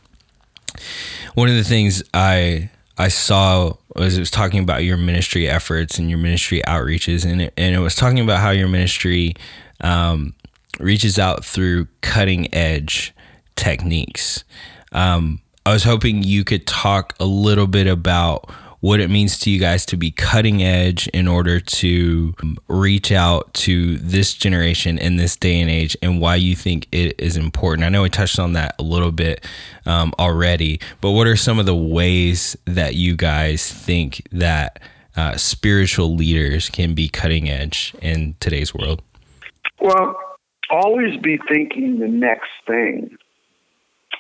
One 1.35 1.49
of 1.49 1.55
the 1.55 1.65
things 1.65 2.03
I 2.15 2.71
I 2.97 3.09
saw 3.09 3.75
was 3.95 4.17
it 4.17 4.21
was 4.21 4.31
talking 4.31 4.61
about 4.61 4.85
your 4.85 4.97
ministry 4.97 5.49
efforts 5.49 5.99
and 5.99 6.09
your 6.09 6.19
ministry 6.19 6.63
outreaches, 6.67 7.25
and 7.25 7.43
it, 7.43 7.55
and 7.57 7.75
it 7.75 7.79
was 7.79 7.95
talking 7.95 8.21
about 8.21 8.41
how 8.41 8.51
your 8.51 8.69
ministry 8.69 9.35
um, 9.81 10.35
reaches 10.81 11.19
out 11.19 11.45
through 11.45 11.87
cutting 12.01 12.53
edge 12.55 13.15
techniques. 13.57 14.45
Um, 14.93 15.41
I 15.67 15.73
was 15.73 15.85
hoping 15.85 16.23
you 16.23 16.45
could 16.45 16.67
talk 16.67 17.15
a 17.21 17.25
little 17.25 17.67
bit 17.67 17.87
about 17.87 18.51
what 18.81 19.01
it 19.01 19.11
means 19.11 19.39
to 19.41 19.51
you 19.51 19.59
guys 19.59 19.85
to 19.87 19.97
be 19.97 20.11
cutting 20.11 20.63
edge 20.63 21.09
in 21.09 21.27
order 21.27 21.59
to 21.59 22.35
reach 22.69 23.11
out 23.11 23.53
to 23.53 23.97
this 23.99 24.35
generation 24.35 24.99
in 24.99 25.17
this 25.17 25.37
day 25.37 25.61
and 25.61 25.71
age 25.71 25.97
and 26.01 26.21
why 26.21 26.37
you 26.37 26.55
think 26.55 26.87
it 26.93 27.19
is 27.19 27.37
important. 27.37 27.85
I 27.85 27.89
know 27.89 28.03
we 28.03 28.11
touched 28.11 28.39
on 28.39 28.53
that 28.53 28.77
a 28.79 28.83
little 28.83 29.11
bit 29.11 29.45
um, 29.85 30.13
already, 30.19 30.81
but 31.01 31.11
what 31.11 31.27
are 31.27 31.37
some 31.37 31.59
of 31.59 31.67
the 31.67 31.75
ways 31.75 32.57
that 32.67 32.95
you 32.95 33.17
guys 33.17 33.73
think 33.73 34.23
that 34.31 34.81
uh, 35.17 35.37
spiritual 35.37 36.15
leaders 36.15 36.71
can 36.71 36.95
be 36.95 37.09
cutting 37.09 37.51
edge 37.51 37.95
in 38.01 38.37
today's 38.39 38.73
world? 38.73 39.03
Well, 39.81 40.17
always 40.71 41.21
be 41.21 41.41
thinking 41.49 41.99
the 41.99 42.07
next 42.07 42.51
thing. 42.67 43.17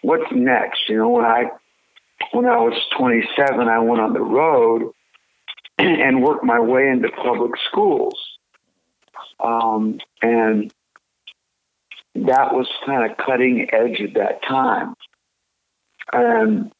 What's 0.02 0.30
next? 0.32 0.80
You 0.88 0.98
know, 0.98 1.10
when 1.10 1.24
I 1.24 1.44
when 2.32 2.46
I 2.46 2.56
was 2.56 2.74
27, 2.96 3.68
I 3.68 3.78
went 3.78 4.00
on 4.00 4.12
the 4.12 4.20
road 4.20 4.92
and 5.78 6.22
worked 6.22 6.44
my 6.44 6.60
way 6.60 6.88
into 6.88 7.08
public 7.10 7.52
schools. 7.70 8.14
Um, 9.40 9.98
and 10.22 10.72
that 12.14 12.52
was 12.52 12.68
kind 12.84 13.10
of 13.10 13.16
cutting 13.16 13.68
edge 13.72 14.00
at 14.00 14.14
that 14.14 14.42
time. 14.42 14.94
And 16.12 16.72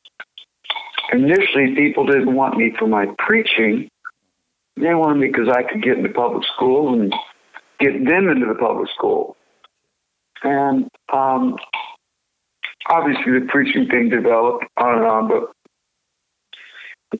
initially, 1.12 1.75
people 1.75 2.07
didn't 2.07 2.35
want 2.35 2.57
me 2.57 2.75
for 2.78 2.87
my 2.87 3.07
preaching. 3.18 3.90
They 4.76 4.95
wanted 4.95 5.21
me 5.21 5.28
because 5.28 5.49
I 5.49 5.62
could 5.62 5.83
get 5.83 5.99
into 5.99 6.11
public 6.11 6.45
school 6.54 6.95
and 6.95 7.12
get 7.78 7.92
them 8.04 8.28
into 8.28 8.47
the 8.47 8.59
public 8.59 8.88
school. 8.90 9.37
And 10.42 10.88
um, 11.12 11.57
obviously 12.88 13.38
the 13.38 13.47
preaching 13.49 13.87
thing 13.88 14.09
developed 14.09 14.64
on 14.76 14.99
and 14.99 15.04
on, 15.07 15.28
but 15.28 15.52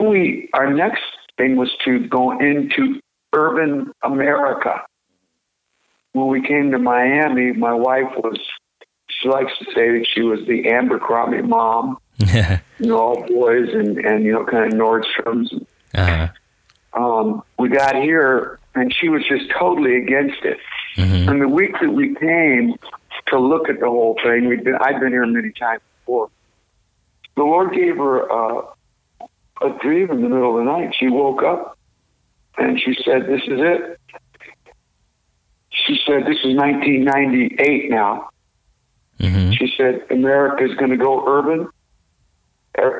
we 0.01 0.49
our 0.55 0.73
next 0.73 1.03
thing 1.37 1.57
was 1.57 1.71
to 1.85 2.07
go 2.09 2.39
into 2.39 3.01
urban 3.33 3.93
America. 4.03 4.83
When 6.13 6.29
we 6.29 6.43
came 6.43 6.71
to 6.73 6.79
Miami, 6.79 7.53
my 7.53 7.73
wife 7.73 8.13
was 8.17 8.39
she 9.09 9.29
likes 9.29 9.53
to 9.59 9.65
say 9.75 9.99
that 9.99 10.07
she 10.13 10.23
was 10.23 10.41
the 10.47 10.69
Abercrombie 10.71 11.43
mom. 11.43 11.99
you 12.19 12.59
know, 12.81 12.99
all 12.99 13.25
boys 13.26 13.69
and, 13.73 13.99
and 13.99 14.25
you 14.25 14.33
know, 14.33 14.45
kind 14.45 14.73
of 14.73 14.78
Nordstrom's. 14.78 15.52
Uh-huh. 15.95 16.28
Um, 16.95 17.43
we 17.59 17.69
got 17.69 17.95
here 17.95 18.59
and 18.75 18.95
she 18.95 19.09
was 19.09 19.23
just 19.28 19.50
totally 19.50 19.97
against 19.97 20.43
it. 20.45 20.59
Mm-hmm. 20.97 21.28
And 21.28 21.41
the 21.41 21.49
week 21.49 21.73
that 21.81 21.91
we 21.91 22.15
came, 22.15 22.75
to 23.30 23.38
look 23.38 23.69
at 23.69 23.80
the 23.80 23.86
whole 23.86 24.19
thing. 24.23 24.49
We've 24.49 24.62
been, 24.62 24.76
I've 24.80 25.00
been 25.00 25.10
here 25.10 25.26
many 25.26 25.52
times 25.52 25.82
before. 26.00 26.30
The 27.36 27.43
Lord 27.45 27.73
gave 27.73 27.97
her 27.97 28.30
uh, 28.30 28.62
a 29.62 29.78
dream 29.80 30.10
in 30.10 30.23
the 30.23 30.28
middle 30.28 30.58
of 30.58 30.64
the 30.64 30.71
night. 30.71 30.95
She 30.99 31.08
woke 31.08 31.43
up 31.43 31.78
and 32.56 32.80
she 32.80 32.95
said, 33.04 33.26
This 33.26 33.43
is 33.43 33.60
it. 33.60 34.00
She 35.71 35.99
said, 36.06 36.23
This 36.26 36.38
is 36.45 36.56
1998 36.56 37.91
now. 37.91 38.30
Mm-hmm. 39.21 39.52
She 39.52 39.73
said, 39.76 40.06
America 40.10 40.64
is 40.64 40.75
going 40.76 40.91
to 40.91 40.97
go 40.97 41.25
urban. 41.26 41.69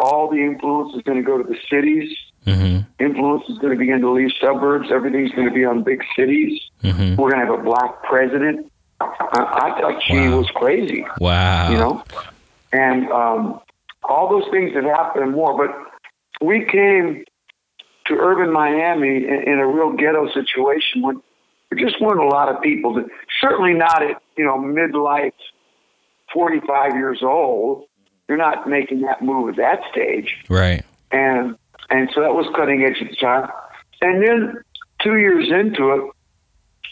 All 0.01 0.29
the 0.31 0.39
influence 0.39 0.95
is 0.97 1.03
going 1.03 1.19
to 1.19 1.25
go 1.25 1.41
to 1.41 1.45
the 1.45 1.57
cities. 1.71 2.17
Mm-hmm. 2.47 3.05
Influence 3.05 3.45
is 3.49 3.59
going 3.59 3.73
to 3.73 3.79
begin 3.79 4.01
to 4.01 4.11
leave 4.11 4.31
suburbs. 4.41 4.89
Everything's 4.91 5.31
going 5.33 5.49
to 5.49 5.55
be 5.55 5.65
on 5.65 5.85
big 5.85 6.03
cities. 6.17 6.61
Mm-hmm. 6.83 7.21
We're 7.21 7.31
going 7.31 7.47
to 7.47 7.53
have 7.53 7.61
a 7.61 7.63
black 7.63 8.03
president. 8.03 8.73
I, 9.01 9.07
I 9.31 9.81
thought 9.81 10.03
she 10.03 10.29
wow. 10.29 10.39
was 10.39 10.51
crazy. 10.55 11.07
Wow. 11.21 11.71
You 11.71 11.77
know, 11.77 12.05
and 12.73 13.11
um, 13.11 13.61
all 14.03 14.29
those 14.29 14.51
things 14.51 14.75
that 14.75 14.85
happened 14.85 15.25
and 15.25 15.33
more. 15.33 15.57
But 15.57 16.47
we 16.47 16.65
came 16.65 17.25
to 18.07 18.15
urban 18.15 18.53
Miami 18.53 19.17
in, 19.17 19.43
in 19.47 19.59
a 19.59 19.67
real 19.67 19.93
ghetto 19.93 20.29
situation 20.33 21.03
when 21.03 21.23
there 21.71 21.79
just 21.79 22.01
weren't 22.01 22.21
a 22.21 22.27
lot 22.27 22.49
of 22.49 22.63
people 22.63 22.95
that 22.95 23.07
certainly 23.41 23.75
not 23.75 24.03
at 24.03 24.21
you 24.37 24.45
know 24.45 24.59
midlife, 24.59 25.33
forty 26.33 26.61
five 26.67 26.95
years 26.95 27.21
old. 27.23 27.85
You're 28.29 28.39
not 28.39 28.69
making 28.69 29.03
that 29.03 29.23
move 29.23 29.51
at 29.51 29.57
that 29.57 29.81
stage, 29.91 30.35
right? 30.49 30.85
And 31.11 31.57
and 31.91 32.11
so 32.15 32.21
that 32.21 32.35
was 32.35 32.47
cutting 32.55 32.85
edge 32.85 33.01
at 33.01 33.11
the 33.11 33.17
time. 33.17 33.49
And 34.01 34.23
then 34.23 34.63
two 35.03 35.17
years 35.17 35.49
into 35.51 35.91
it, 35.93 36.13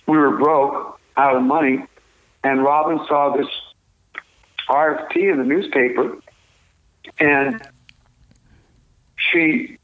we 0.06 0.16
were 0.16 0.36
broke, 0.36 0.98
out 1.16 1.36
of 1.36 1.42
money, 1.42 1.84
and 2.46 2.62
Robin 2.62 3.00
saw 3.08 3.36
this 3.36 3.48
RFP 4.68 5.32
in 5.32 5.38
the 5.38 5.44
newspaper, 5.44 6.16
and 7.18 7.60
she 9.16 9.78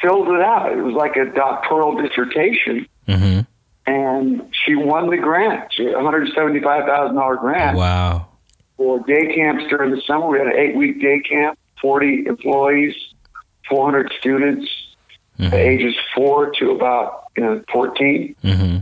filled 0.00 0.28
it 0.28 0.40
out. 0.40 0.72
It 0.72 0.82
was 0.82 0.94
like 0.94 1.16
a 1.16 1.26
doctoral 1.26 2.00
dissertation, 2.02 2.88
mm-hmm. 3.06 3.40
and 3.86 4.54
she 4.64 4.74
won 4.74 5.10
the 5.10 5.18
grant, 5.18 5.72
one 5.78 6.04
hundred 6.04 6.28
seventy-five 6.34 6.84
thousand 6.84 7.14
dollar 7.14 7.36
grant. 7.36 7.76
Wow! 7.76 8.26
For 8.76 8.98
day 9.06 9.34
camps 9.34 9.64
during 9.70 9.92
the 9.92 10.02
summer, 10.06 10.26
we 10.26 10.38
had 10.38 10.48
an 10.48 10.56
eight-week 10.56 11.00
day 11.00 11.20
camp, 11.20 11.58
forty 11.80 12.26
employees, 12.26 12.94
four 13.68 13.84
hundred 13.84 14.12
students, 14.18 14.68
mm-hmm. 15.38 15.54
ages 15.54 15.94
four 16.14 16.50
to 16.58 16.72
about 16.72 17.24
you 17.36 17.44
know 17.44 17.62
14 17.72 18.34
mm-hmm. 18.42 18.78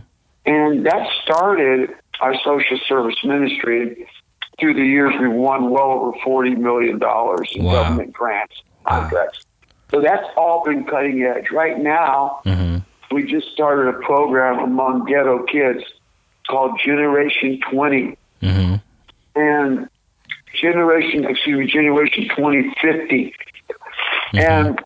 and 0.47 0.87
that 0.87 1.07
started 1.23 1.91
our 2.21 2.35
social 2.45 2.79
service 2.89 3.17
ministry. 3.25 4.07
Through 4.59 4.75
the 4.75 4.85
years, 4.85 5.13
we've 5.21 5.31
won 5.31 5.71
well 5.71 5.91
over 5.91 6.13
forty 6.25 6.55
million 6.55 6.99
dollars 6.99 7.51
in 7.53 7.65
wow. 7.65 7.83
government 7.83 8.13
grants 8.13 8.55
contracts. 8.87 9.41
Wow. 9.45 9.47
So 9.91 10.01
that's 10.01 10.27
all 10.37 10.65
been 10.65 10.85
cutting 10.85 11.23
edge. 11.23 11.51
Right 11.53 11.79
now, 11.79 12.41
mm-hmm. 12.45 12.79
we 13.15 13.31
just 13.31 13.53
started 13.53 13.95
a 13.95 13.99
program 14.01 14.59
among 14.59 15.05
ghetto 15.05 15.45
kids 15.45 15.85
called 16.49 16.81
Generation 16.85 17.61
20. 17.71 18.19
Mm-hmm. 18.43 18.75
And 19.37 19.89
Generation, 20.61 21.25
excuse 21.25 21.59
me, 21.59 21.67
Generation 21.67 22.29
2050. 22.35 23.35
Mm-hmm. 24.33 24.39
And 24.39 24.81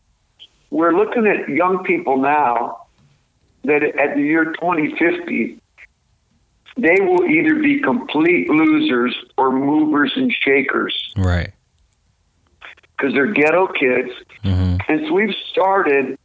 we're 0.69 0.93
looking 0.93 1.27
at 1.27 1.49
young 1.49 1.83
people 1.83 2.17
now 2.17 2.85
that 3.63 3.83
at 3.83 4.15
the 4.15 4.21
year 4.21 4.45
2050, 4.53 5.60
they 6.77 7.01
will 7.01 7.25
either 7.25 7.55
be 7.55 7.81
complete 7.81 8.49
losers 8.49 9.15
or 9.37 9.51
movers 9.51 10.13
and 10.15 10.31
shakers. 10.31 11.13
Right. 11.17 11.51
Because 12.97 13.13
they're 13.13 13.33
ghetto 13.33 13.67
kids. 13.67 14.11
Mm-hmm. 14.43 14.77
And 14.87 15.07
so 15.07 15.13
we've 15.13 15.35
started 15.51 16.17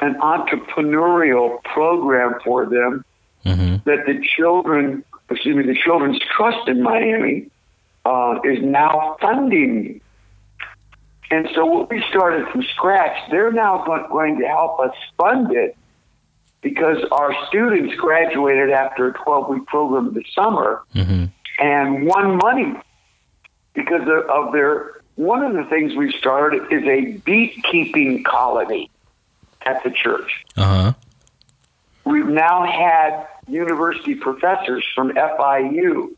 an 0.00 0.14
entrepreneurial 0.20 1.62
program 1.64 2.34
for 2.44 2.66
them 2.66 3.04
mm-hmm. 3.44 3.76
that 3.88 4.06
the 4.06 4.24
children, 4.36 5.04
excuse 5.30 5.56
me, 5.56 5.64
the 5.64 5.78
Children's 5.84 6.20
Trust 6.36 6.68
in 6.68 6.82
Miami 6.82 7.50
uh, 8.04 8.38
is 8.44 8.58
now 8.62 9.16
funding. 9.20 10.00
And 11.30 11.48
so 11.54 11.66
what 11.66 11.90
we 11.90 12.02
started 12.08 12.48
from 12.48 12.62
scratch, 12.62 13.16
they're 13.30 13.52
now 13.52 13.84
going 14.10 14.38
to 14.38 14.46
help 14.46 14.80
us 14.80 14.94
fund 15.16 15.52
it 15.52 15.76
because 16.60 16.98
our 17.12 17.34
students 17.48 17.94
graduated 17.96 18.70
after 18.70 19.08
a 19.08 19.12
12 19.12 19.48
week 19.48 19.66
program 19.66 20.08
in 20.08 20.14
the 20.14 20.24
summer 20.34 20.82
mm-hmm. 20.94 21.26
and 21.58 22.06
won 22.06 22.36
money 22.36 22.74
because 23.74 24.08
of, 24.28 24.52
their. 24.52 24.94
One 25.16 25.42
of 25.42 25.52
the 25.54 25.64
things 25.64 25.96
we 25.96 26.12
started 26.12 26.72
is 26.72 26.84
a 26.84 27.18
beekeeping 27.24 28.22
colony 28.22 28.88
at 29.66 29.82
the 29.82 29.90
church. 29.90 30.44
Uh-huh. 30.56 30.92
We've 32.04 32.28
now 32.28 32.64
had 32.64 33.26
university 33.48 34.14
professors 34.14 34.84
from 34.94 35.10
FIU 35.10 36.14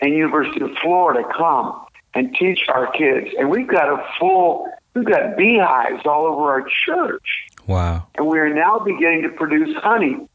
and 0.00 0.12
University 0.12 0.60
of 0.60 0.72
Florida 0.82 1.26
come 1.34 1.86
and 2.14 2.34
teach 2.34 2.60
our 2.68 2.90
kids, 2.92 3.30
and 3.38 3.50
we've 3.50 3.66
got 3.66 3.88
a 3.88 4.04
full, 4.18 4.68
we've 4.94 5.04
got 5.04 5.36
beehives 5.36 6.04
all 6.04 6.26
over 6.26 6.50
our 6.52 6.68
church. 6.86 7.46
Wow. 7.66 8.06
And 8.16 8.26
we 8.26 8.38
are 8.38 8.52
now 8.52 8.78
beginning 8.78 9.22
to 9.22 9.30
produce 9.30 9.74
honey. 9.76 10.28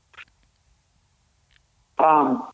um, 2.00 2.48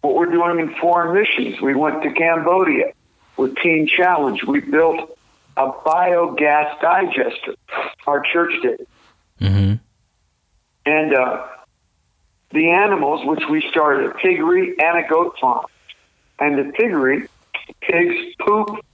what 0.00 0.14
we're 0.14 0.26
doing 0.30 0.60
in 0.60 0.74
foreign 0.80 1.14
missions. 1.14 1.60
We 1.60 1.74
went 1.74 2.02
to 2.02 2.12
Cambodia 2.12 2.92
with 3.36 3.56
Teen 3.56 3.88
Challenge. 3.88 4.44
We 4.44 4.60
built 4.60 5.18
a 5.56 5.70
biogas 5.70 6.80
digester. 6.80 7.54
Our 8.06 8.22
church 8.32 8.52
did. 8.62 8.86
Mm-hmm. 9.40 9.74
And 10.86 11.14
uh, 11.14 11.46
the 12.52 12.70
animals, 12.70 13.26
which 13.26 13.42
we 13.50 13.64
started 13.70 14.10
a 14.10 14.14
piggery 14.14 14.74
and 14.78 15.04
a 15.04 15.08
goat 15.08 15.36
farm. 15.40 15.66
And 16.38 16.58
the 16.58 16.72
piggery, 16.72 17.28
pigs 17.80 18.34
poop 18.40 18.84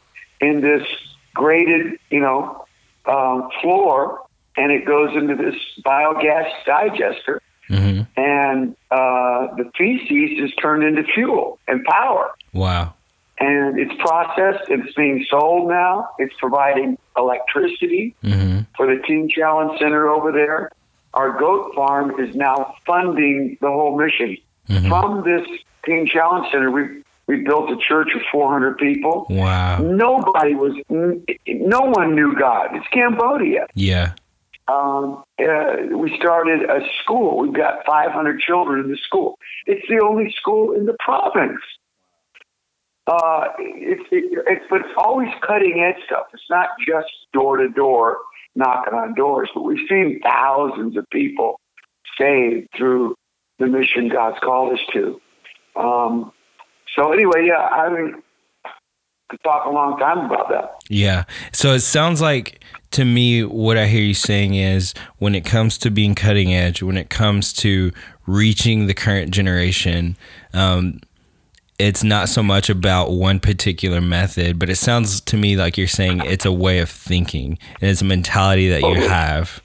in 0.41 0.61
this 0.61 0.87
graded, 1.35 1.99
you 2.11 2.21
know, 2.21 2.65
um, 3.05 3.51
floor, 3.61 4.24
and 4.57 4.71
it 4.73 4.85
goes 4.87 5.11
into 5.17 5.35
this 5.37 5.55
biogas 5.85 6.51
digester. 6.67 7.41
Mm-hmm. 7.71 8.03
And 8.21 8.77
uh, 8.91 9.55
the 9.57 9.71
feces 9.77 10.45
is 10.45 10.55
turned 10.57 10.85
into 10.85 11.03
fuel 11.15 11.59
and 11.67 11.83
power. 11.85 12.31
Wow. 12.53 12.95
And 13.39 13.79
it's 13.81 13.95
processed. 14.01 14.69
It's 14.69 14.95
being 14.95 15.25
sold 15.31 15.69
now. 15.69 16.11
It's 16.19 16.35
providing 16.39 16.99
electricity 17.17 18.15
Mm-hmm. 18.23 18.61
for 18.77 18.87
the 18.87 19.03
Teen 19.07 19.29
Challenge 19.29 19.79
Center 19.79 20.09
over 20.09 20.31
there. 20.31 20.71
Our 21.15 21.39
goat 21.39 21.75
farm 21.75 22.21
is 22.21 22.35
now 22.35 22.75
funding 22.87 23.57
the 23.61 23.69
whole 23.69 23.97
mission. 23.99 24.37
Mhm. 24.69 24.89
From 24.89 25.23
this 25.25 25.47
Teen 25.85 26.07
Challenge 26.07 26.47
Center, 26.53 26.71
we 26.71 27.03
we 27.27 27.37
built 27.43 27.71
a 27.71 27.77
church 27.79 28.09
of 28.15 28.21
400 28.31 28.77
people. 28.77 29.27
Wow. 29.31 29.79
Nobody 29.79 30.55
was, 30.55 30.75
no 30.91 31.81
one 31.81 32.15
knew 32.15 32.37
God. 32.39 32.69
It's 32.77 32.87
Cambodia. 32.89 33.67
Yeah. 33.75 34.13
Um, 34.67 35.25
uh, 35.39 35.97
we 35.97 36.17
started 36.19 36.63
a 36.63 36.81
school. 37.03 37.39
We've 37.39 37.53
got 37.53 37.85
500 37.85 38.41
children 38.41 38.85
in 38.85 38.91
the 38.91 38.97
school. 38.97 39.39
It's 39.67 39.87
the 39.89 40.01
only 40.03 40.33
school 40.33 40.73
in 40.73 40.87
the 40.87 40.97
province. 40.99 41.61
Uh, 43.07 43.49
it's, 43.59 44.05
it, 44.11 44.45
it's, 44.47 44.65
but 44.71 44.81
it's 44.81 44.95
always 44.97 45.29
cutting 45.47 45.85
edge 45.87 46.03
stuff. 46.07 46.27
It's 46.33 46.43
not 46.49 46.71
just 46.87 47.11
door 47.35 47.59
to 47.59 47.69
door 47.69 48.19
knocking 48.55 48.95
on 48.95 49.15
doors, 49.15 49.51
but 49.55 49.63
we've 49.63 49.87
seen 49.89 50.21
thousands 50.25 50.97
of 50.97 51.05
people 51.11 51.61
saved 52.19 52.69
through 52.77 53.15
the 53.59 53.67
mission 53.67 54.09
God's 54.09 54.39
called 54.41 54.73
us 54.73 54.81
to. 54.95 55.21
Um, 55.77 56.33
so 56.97 57.13
anyway, 57.13 57.47
yeah, 57.47 57.67
I 57.67 57.91
mean, 57.91 58.23
could 59.29 59.43
talk 59.43 59.67
a 59.67 59.71
long 59.71 59.99
time 59.99 60.27
about 60.27 60.49
that. 60.51 60.77
Yeah. 60.89 61.25
So 61.53 61.73
it 61.73 61.81
sounds 61.81 62.21
like 62.21 62.63
to 62.95 63.05
me 63.05 63.43
what 63.43 63.77
I 63.77 63.87
hear 63.87 64.03
you 64.03 64.15
saying 64.15 64.55
is 64.55 64.95
when 65.19 65.35
it 65.35 65.45
comes 65.45 65.79
to 65.79 65.91
being 65.91 66.15
cutting 66.15 66.55
edge, 66.55 66.83
when 66.83 66.97
it 66.97 67.11
comes 67.11 67.53
to 67.55 67.91
reaching 68.27 68.87
the 68.87 68.95
current 68.95 69.33
generation, 69.33 70.17
um, 70.53 71.01
it's 71.77 72.05
not 72.05 72.29
so 72.29 72.41
much 72.41 72.71
about 72.71 73.11
one 73.11 73.41
particular 73.41 74.01
method, 74.01 74.61
but 74.61 74.71
it 74.71 74.77
sounds 74.77 75.21
to 75.23 75.37
me 75.37 75.57
like 75.57 75.77
you're 75.77 75.89
saying 75.89 76.21
it's 76.25 76.45
a 76.45 76.53
way 76.53 76.79
of 76.79 76.89
thinking 76.89 77.59
and 77.81 77.91
it's 77.91 78.01
a 78.01 78.05
mentality 78.05 78.69
that 78.69 78.83
you 78.83 79.09
have 79.09 79.61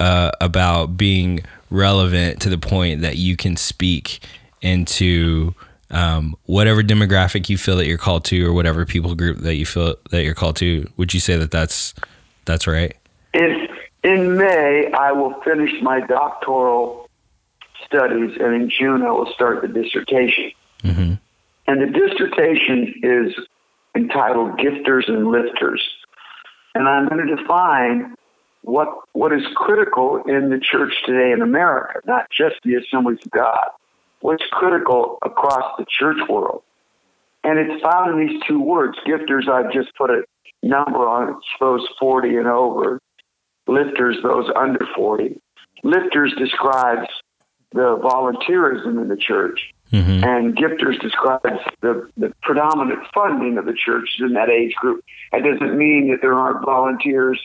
uh, 0.00 0.32
about 0.40 0.96
being 0.96 1.40
relevant 1.70 2.40
to 2.42 2.48
the 2.48 2.58
point 2.58 3.02
that 3.02 3.16
you 3.16 3.36
can 3.36 3.56
speak 3.56 4.18
into 4.62 5.54
um, 5.90 6.34
whatever 6.46 6.82
demographic 6.82 7.48
you 7.48 7.56
feel 7.56 7.76
that 7.76 7.86
you're 7.86 7.98
called 7.98 8.24
to, 8.24 8.44
or 8.44 8.52
whatever 8.52 8.84
people 8.84 9.14
group 9.14 9.38
that 9.38 9.54
you 9.54 9.64
feel 9.64 9.94
that 10.10 10.24
you're 10.24 10.34
called 10.34 10.56
to. 10.56 10.90
Would 10.96 11.14
you 11.14 11.20
say 11.20 11.36
that 11.36 11.52
that's 11.52 11.94
that's 12.44 12.66
right? 12.66 12.96
In, 13.32 13.68
in 14.02 14.36
May, 14.36 14.90
I 14.92 15.12
will 15.12 15.40
finish 15.42 15.70
my 15.82 16.00
doctoral 16.00 17.08
studies, 17.84 18.36
and 18.40 18.54
in 18.54 18.70
June, 18.70 19.02
I 19.02 19.10
will 19.10 19.30
start 19.34 19.62
the 19.62 19.68
dissertation. 19.68 20.52
Mm-hmm. 20.82 21.14
And 21.66 21.80
the 21.82 21.98
dissertation 21.98 22.94
is 23.02 23.34
entitled 23.96 24.58
Gifters 24.58 25.08
and 25.08 25.28
Lifters. 25.28 25.82
And 26.74 26.88
I'm 26.88 27.08
going 27.08 27.26
to 27.26 27.36
define 27.36 28.14
what, 28.62 28.88
what 29.12 29.32
is 29.32 29.42
critical 29.54 30.22
in 30.26 30.50
the 30.50 30.58
church 30.58 30.92
today 31.06 31.32
in 31.32 31.42
America, 31.42 32.00
not 32.06 32.26
just 32.30 32.56
the 32.64 32.74
Assemblies 32.74 33.18
of 33.24 33.30
God, 33.30 33.68
what's 34.20 34.42
critical 34.50 35.18
across 35.22 35.76
the 35.78 35.86
church 35.88 36.18
world. 36.28 36.62
And 37.44 37.58
it's 37.58 37.82
found 37.82 38.18
in 38.18 38.26
these 38.26 38.42
two 38.48 38.60
words. 38.60 38.96
Gifters, 39.06 39.48
I've 39.48 39.72
just 39.72 39.94
put 39.96 40.10
a 40.10 40.24
number 40.64 41.06
on 41.06 41.30
it, 41.30 41.36
those 41.60 41.86
40 41.98 42.36
and 42.36 42.46
over. 42.46 43.00
Lifters, 43.66 44.16
those 44.22 44.50
under 44.56 44.86
40. 44.94 45.40
Lifters 45.82 46.34
describes 46.38 47.08
the 47.72 47.98
volunteerism 48.02 49.00
in 49.00 49.08
the 49.08 49.16
church 49.16 49.74
Mm-hmm. 49.92 50.24
and 50.24 50.56
gifters 50.56 51.00
describes 51.00 51.60
the, 51.80 52.08
the 52.16 52.32
predominant 52.42 52.98
funding 53.14 53.58
of 53.58 53.66
the 53.66 53.74
church 53.74 54.16
in 54.18 54.32
that 54.32 54.48
age 54.48 54.74
group. 54.74 55.04
That 55.30 55.44
doesn't 55.44 55.78
mean 55.78 56.10
that 56.10 56.18
there 56.20 56.34
aren't 56.34 56.64
volunteers 56.64 57.38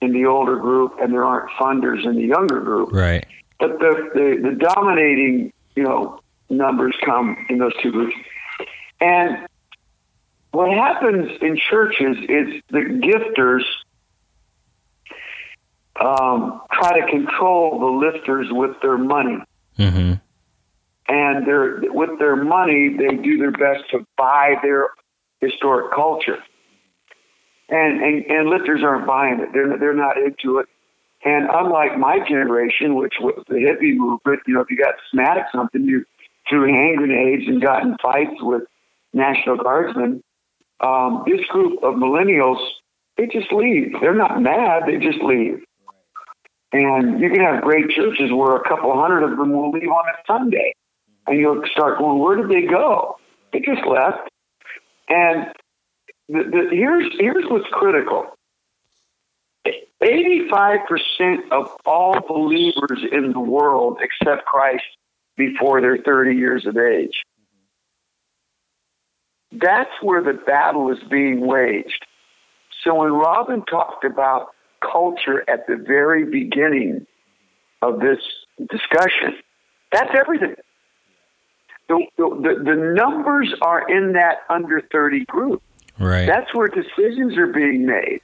in 0.00 0.12
the 0.12 0.26
older 0.26 0.56
group 0.56 0.92
and 1.00 1.12
there 1.12 1.24
aren't 1.24 1.50
funders 1.58 2.06
in 2.06 2.14
the 2.14 2.22
younger 2.22 2.60
group. 2.60 2.92
Right. 2.92 3.26
But 3.58 3.80
the, 3.80 4.10
the, 4.14 4.50
the 4.50 4.54
dominating, 4.54 5.52
you 5.74 5.82
know, 5.82 6.20
numbers 6.50 6.94
come 7.04 7.36
in 7.48 7.58
those 7.58 7.72
two 7.82 7.90
groups. 7.90 8.14
And 9.00 9.48
what 10.52 10.70
happens 10.70 11.30
in 11.40 11.58
churches 11.70 12.16
is 12.28 12.62
the 12.70 12.80
gifters 12.80 13.64
um, 16.00 16.62
try 16.72 17.00
to 17.00 17.06
control 17.10 17.78
the 17.78 18.06
lifters 18.06 18.46
with 18.50 18.80
their 18.82 18.98
money. 18.98 19.38
Mm-hmm. 19.78 20.14
and 21.08 21.46
they're 21.46 21.80
with 21.92 22.18
their 22.18 22.34
money 22.34 22.96
they 22.98 23.14
do 23.14 23.38
their 23.38 23.52
best 23.52 23.88
to 23.92 24.04
buy 24.16 24.56
their 24.60 24.88
historic 25.40 25.94
culture. 25.94 26.38
And 27.68 28.02
and, 28.02 28.24
and 28.26 28.48
lifters 28.48 28.80
aren't 28.82 29.06
buying 29.06 29.38
it. 29.38 29.50
They're 29.52 29.78
they're 29.78 29.94
not 29.94 30.16
into 30.16 30.58
it. 30.58 30.66
And 31.24 31.48
unlike 31.48 31.96
my 31.96 32.18
generation 32.28 32.96
which 32.96 33.14
was 33.20 33.44
the 33.48 33.54
hippie 33.54 33.96
movement 33.96 34.40
you 34.48 34.54
know 34.54 34.62
if 34.62 34.70
you 34.70 34.76
got 34.76 34.94
smacked 35.12 35.38
at 35.38 35.46
something 35.52 35.84
you 35.84 36.04
threw 36.48 36.66
hand 36.66 36.96
grenades 36.98 37.46
and 37.46 37.62
got 37.62 37.84
in 37.84 37.96
fights 38.02 38.34
with 38.40 38.62
national 39.12 39.58
guardsmen 39.58 40.24
um, 40.80 41.24
this 41.26 41.44
group 41.46 41.82
of 41.82 41.94
millennials 41.94 42.58
they 43.16 43.26
just 43.26 43.52
leave 43.52 43.92
they're 44.00 44.14
not 44.14 44.40
mad 44.40 44.82
they 44.86 44.96
just 44.96 45.22
leave 45.22 45.62
and 46.72 47.20
you 47.20 47.30
can 47.30 47.40
have 47.40 47.62
great 47.62 47.88
churches 47.90 48.30
where 48.30 48.56
a 48.56 48.68
couple 48.68 48.94
hundred 48.94 49.22
of 49.24 49.38
them 49.38 49.52
will 49.52 49.70
leave 49.70 49.88
on 49.88 50.04
a 50.08 50.16
Sunday. 50.26 50.74
And 51.26 51.38
you'll 51.38 51.62
start 51.72 51.98
going, 51.98 52.18
where 52.18 52.36
did 52.36 52.50
they 52.50 52.66
go? 52.66 53.16
They 53.52 53.60
just 53.60 53.86
left. 53.86 54.28
And 55.08 55.46
the, 56.28 56.44
the, 56.44 56.68
here's, 56.70 57.10
here's 57.18 57.44
what's 57.48 57.66
critical 57.72 58.26
85% 60.02 61.50
of 61.50 61.74
all 61.84 62.20
believers 62.20 63.00
in 63.10 63.32
the 63.32 63.40
world 63.40 63.98
accept 64.02 64.44
Christ 64.44 64.84
before 65.36 65.80
they're 65.80 65.98
30 65.98 66.36
years 66.36 66.66
of 66.66 66.76
age. 66.76 67.24
That's 69.52 69.90
where 70.02 70.22
the 70.22 70.34
battle 70.34 70.90
is 70.90 70.98
being 71.10 71.46
waged. 71.46 72.06
So 72.84 72.94
when 72.94 73.12
Robin 73.12 73.64
talked 73.64 74.04
about 74.04 74.48
culture 74.80 75.44
at 75.48 75.66
the 75.66 75.76
very 75.76 76.24
beginning 76.24 77.06
of 77.82 78.00
this 78.00 78.18
discussion. 78.70 79.34
That's 79.92 80.10
everything. 80.18 80.54
The, 81.88 82.04
the, 82.18 82.62
the 82.64 82.94
numbers 82.94 83.54
are 83.62 83.88
in 83.88 84.12
that 84.12 84.38
under 84.50 84.82
30 84.92 85.24
group. 85.24 85.62
Right. 85.98 86.26
That's 86.26 86.54
where 86.54 86.68
decisions 86.68 87.36
are 87.38 87.46
being 87.46 87.86
made. 87.86 88.20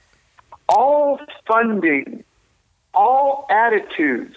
All 0.69 1.19
funding, 1.47 2.23
all 2.93 3.47
attitudes 3.49 4.35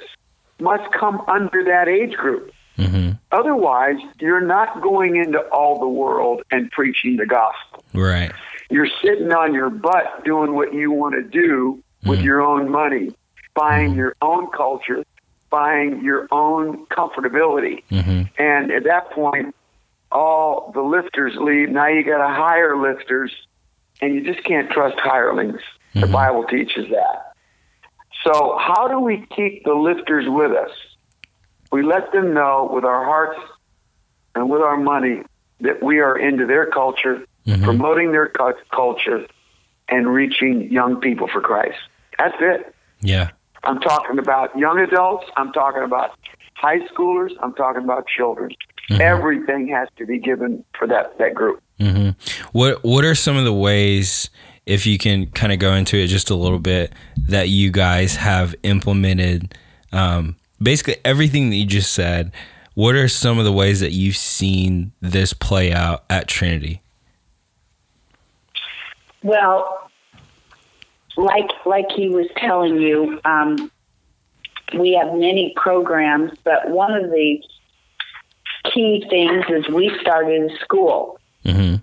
must 0.61 0.91
come 0.93 1.23
under 1.29 1.65
that 1.65 1.89
age 1.89 2.17
group. 2.17 2.53
Mm-hmm. 2.79 3.11
Otherwise, 3.33 3.99
you're 4.21 4.41
not 4.41 4.83
going 4.83 5.17
into 5.17 5.41
all 5.51 5.79
the 5.79 5.89
world 5.89 6.43
and 6.51 6.71
preaching 6.71 7.17
the 7.17 7.27
gospel. 7.27 7.85
Right. 7.93 8.33
You're 8.71 8.89
sitting 9.03 9.33
on 9.33 9.55
your 9.55 9.71
butt 9.71 10.25
doing 10.25 10.55
what 10.55 10.73
you 10.73 10.93
want 10.93 11.15
to 11.15 11.23
do 11.23 11.83
with 12.05 12.21
your 12.21 12.41
own 12.41 12.71
money, 12.71 13.11
buying 13.55 13.95
your 13.95 14.15
own 14.23 14.51
culture, 14.51 15.05
buying 15.51 16.03
your 16.05 16.29
own 16.31 16.87
comfortability. 16.87 17.83
Mm-hmm. 17.91 18.23
And 18.39 18.71
at 18.71 18.85
that 18.85 19.11
point, 19.11 19.55
all 20.13 20.71
the 20.75 20.83
lifters 20.83 21.35
leave. 21.37 21.71
Now 21.71 21.89
you 21.89 22.05
got 22.05 22.19
to 22.19 22.33
hire 22.33 22.77
lifters, 22.77 23.33
and 24.01 24.15
you 24.15 24.23
just 24.23 24.45
can't 24.45 24.71
trust 24.71 24.99
hirelings. 24.99 25.61
The 25.95 26.07
Bible 26.07 26.45
teaches 26.45 26.89
that. 26.91 27.33
So, 28.25 28.59
how 28.59 28.89
do 28.89 29.01
we 29.01 29.27
keep 29.35 29.65
the 29.65 29.75
lifters 29.75 30.27
with 30.29 30.53
us? 30.53 30.71
We 31.71 31.83
let 31.83 32.13
them 32.13 32.33
know 32.35 32.71
with 32.73 32.85
our 32.85 33.05
hearts 33.05 33.41
and 34.35 34.49
with 34.49 34.63
our 34.63 34.77
money 34.77 35.23
that 35.61 35.83
we 35.83 36.01
are 36.01 36.17
into 36.17 36.47
their 36.47 36.67
culture, 36.67 37.25
Mhm. 37.47 37.63
promoting 37.65 38.13
their 38.13 38.29
cu- 38.29 38.55
culture, 38.73 39.27
and 39.89 40.09
reaching 40.13 40.71
young 40.71 40.97
people 41.01 41.29
for 41.29 41.41
Christ. 41.41 41.79
That's 42.19 42.37
it. 42.41 42.75
Yeah. 43.01 43.31
I'm 43.65 43.81
talking 43.81 44.19
about 44.19 44.57
young 44.59 44.79
adults. 44.79 45.27
I'm 45.37 45.53
talking 45.53 45.83
about 45.83 46.13
high 46.55 46.81
schoolers. 46.89 47.31
I'm 47.43 47.55
talking 47.55 47.83
about 47.85 48.07
children. 48.07 48.51
Mm-hmm. 48.91 49.01
Everything 49.01 49.69
has 49.69 49.89
to 49.99 50.07
be 50.07 50.19
given 50.19 50.65
for 50.79 50.87
that 50.87 51.19
that 51.19 51.35
group. 51.35 51.61
Mm-hmm. 51.81 52.11
What 52.53 52.83
What 52.85 53.05
are 53.05 53.15
some 53.15 53.37
of 53.37 53.45
the 53.45 53.53
ways, 53.53 54.31
if 54.67 54.87
you 54.87 54.97
can 54.99 55.27
kind 55.27 55.53
of 55.53 55.59
go 55.59 55.73
into 55.75 55.97
it 55.97 56.07
just 56.07 56.31
a 56.31 56.35
little 56.35 56.59
bit, 56.59 56.93
that 57.29 57.49
you 57.49 57.71
guys 57.71 58.17
have 58.17 58.55
implemented? 58.63 59.55
Um, 59.93 60.37
basically, 60.61 60.97
everything 61.05 61.51
that 61.51 61.57
you 61.57 61.67
just 61.67 61.93
said. 61.93 62.33
What 62.75 62.95
are 62.95 63.09
some 63.09 63.41
of 63.41 63.45
the 63.45 63.53
ways 63.53 63.81
that 63.81 63.91
you've 63.91 64.17
seen 64.17 64.93
this 65.01 65.33
play 65.33 65.73
out 65.73 66.05
at 66.09 66.29
Trinity? 66.29 66.81
Well, 69.25 69.91
like 71.17 71.51
like 71.67 71.87
he 71.91 72.09
was 72.09 72.29
telling 72.37 72.77
you, 72.77 73.21
um, 73.25 73.71
we 74.79 74.93
have 74.95 75.13
many 75.15 75.53
programs, 75.57 76.33
but 76.45 76.71
one 76.71 76.95
of 76.95 77.11
the 77.11 77.43
key 78.73 79.05
things 79.11 79.45
is 79.49 79.69
we 79.69 79.91
started 80.01 80.51
a 80.51 80.59
school. 80.61 81.19
Mm-hmm. 81.45 81.77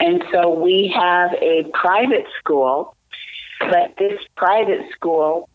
And 0.00 0.24
so 0.32 0.50
we 0.50 0.92
have 0.94 1.32
a 1.34 1.64
private 1.74 2.26
school, 2.38 2.94
but 3.58 3.94
this 3.98 4.20
private 4.36 4.88
school 4.92 5.48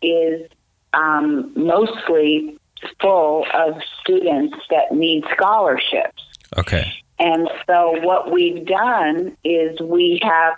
is 0.00 0.48
um, 0.92 1.52
mostly 1.56 2.58
full 3.00 3.44
of 3.54 3.74
students 4.00 4.56
that 4.70 4.92
need 4.92 5.24
scholarships. 5.32 6.22
Okay. 6.56 6.92
And 7.18 7.48
so 7.66 7.98
what 8.02 8.30
we've 8.30 8.64
done 8.64 9.36
is 9.44 9.80
we 9.80 10.20
have 10.22 10.54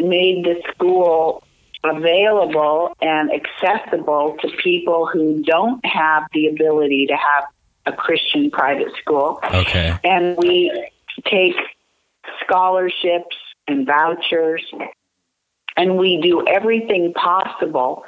made 0.00 0.44
the 0.44 0.62
school 0.72 1.42
available 1.84 2.96
and 3.02 3.30
accessible 3.30 4.36
to 4.40 4.48
people 4.62 5.06
who 5.06 5.42
don't 5.42 5.84
have 5.84 6.24
the 6.32 6.46
ability 6.46 7.06
to 7.06 7.14
have 7.14 7.44
a 7.86 7.92
Christian 7.92 8.50
private 8.50 8.88
school. 9.00 9.38
Okay. 9.52 9.94
And 10.02 10.36
we 10.38 10.88
take 11.26 11.54
scholarships 12.42 13.36
and 13.68 13.86
vouchers 13.86 14.62
and 15.76 15.98
we 15.98 16.20
do 16.22 16.46
everything 16.46 17.12
possible 17.12 18.04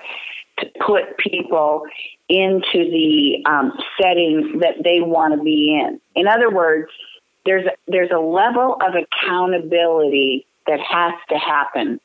to 0.59 0.66
put 0.85 1.19
people 1.19 1.83
into 2.29 2.62
the 2.73 3.42
um, 3.47 3.73
setting 4.01 4.59
that 4.61 4.83
they 4.83 5.01
want 5.01 5.37
to 5.37 5.42
be 5.42 5.79
in. 5.81 6.01
In 6.14 6.27
other 6.27 6.51
words, 6.51 6.90
there's 7.45 7.66
a, 7.66 7.73
there's 7.87 8.11
a 8.11 8.19
level 8.19 8.77
of 8.81 8.95
accountability 8.95 10.47
that 10.66 10.81
has 10.81 11.14
to 11.29 11.37
happen. 11.37 12.01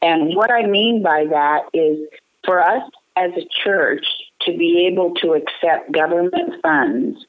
And 0.00 0.34
what 0.34 0.50
I 0.50 0.66
mean 0.66 1.02
by 1.02 1.26
that 1.30 1.62
is 1.74 1.98
for 2.44 2.62
us 2.62 2.82
as 3.16 3.30
a 3.36 3.46
church 3.62 4.04
to 4.42 4.56
be 4.56 4.88
able 4.90 5.14
to 5.16 5.34
accept 5.34 5.92
government 5.92 6.54
funds, 6.62 7.24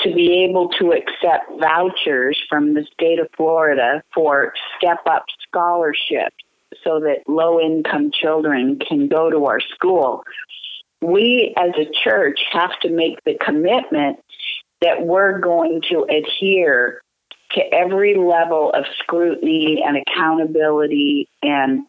to 0.00 0.12
be 0.12 0.44
able 0.44 0.68
to 0.80 0.92
accept 0.92 1.50
vouchers 1.60 2.38
from 2.48 2.74
the 2.74 2.84
state 2.92 3.18
of 3.18 3.28
Florida 3.36 4.02
for 4.12 4.52
step 4.76 4.98
up 5.06 5.24
scholarships 5.48 6.43
so 6.84 7.00
that 7.00 7.22
low 7.26 7.58
income 7.58 8.10
children 8.12 8.78
can 8.78 9.08
go 9.08 9.30
to 9.30 9.46
our 9.46 9.60
school. 9.60 10.22
We 11.00 11.54
as 11.56 11.70
a 11.78 11.90
church 12.04 12.40
have 12.52 12.78
to 12.82 12.90
make 12.90 13.18
the 13.24 13.36
commitment 13.44 14.18
that 14.80 15.04
we're 15.04 15.38
going 15.38 15.82
to 15.90 16.06
adhere 16.10 17.00
to 17.52 17.62
every 17.72 18.16
level 18.16 18.70
of 18.72 18.84
scrutiny 18.98 19.82
and 19.84 19.96
accountability 19.96 21.28
and 21.42 21.86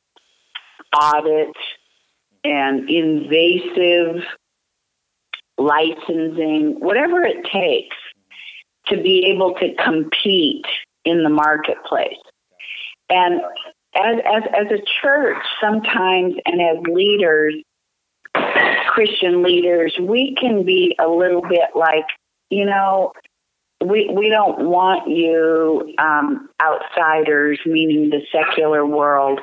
audit 0.95 1.55
and 2.43 2.89
invasive 2.89 4.23
licensing, 5.58 6.77
whatever 6.79 7.21
it 7.23 7.45
takes 7.51 7.95
to 8.88 9.01
be 9.01 9.31
able 9.34 9.55
to 9.55 9.73
compete 9.84 10.65
in 11.05 11.23
the 11.23 11.29
marketplace. 11.29 12.17
And 13.10 13.41
as, 13.95 14.17
as, 14.25 14.43
as 14.53 14.79
a 14.79 14.84
church, 15.01 15.38
sometimes, 15.62 16.36
and 16.45 16.62
as 16.62 16.84
leaders, 16.93 17.55
Christian 18.89 19.43
leaders, 19.43 19.95
we 19.99 20.36
can 20.39 20.63
be 20.65 20.95
a 20.99 21.08
little 21.08 21.41
bit 21.41 21.69
like, 21.75 22.05
you 22.49 22.65
know, 22.65 23.12
we 23.84 24.10
we 24.13 24.29
don't 24.29 24.67
want 24.69 25.10
you 25.10 25.93
um, 25.97 26.49
outsiders, 26.62 27.60
meaning 27.65 28.10
the 28.10 28.21
secular 28.31 28.86
world, 28.86 29.39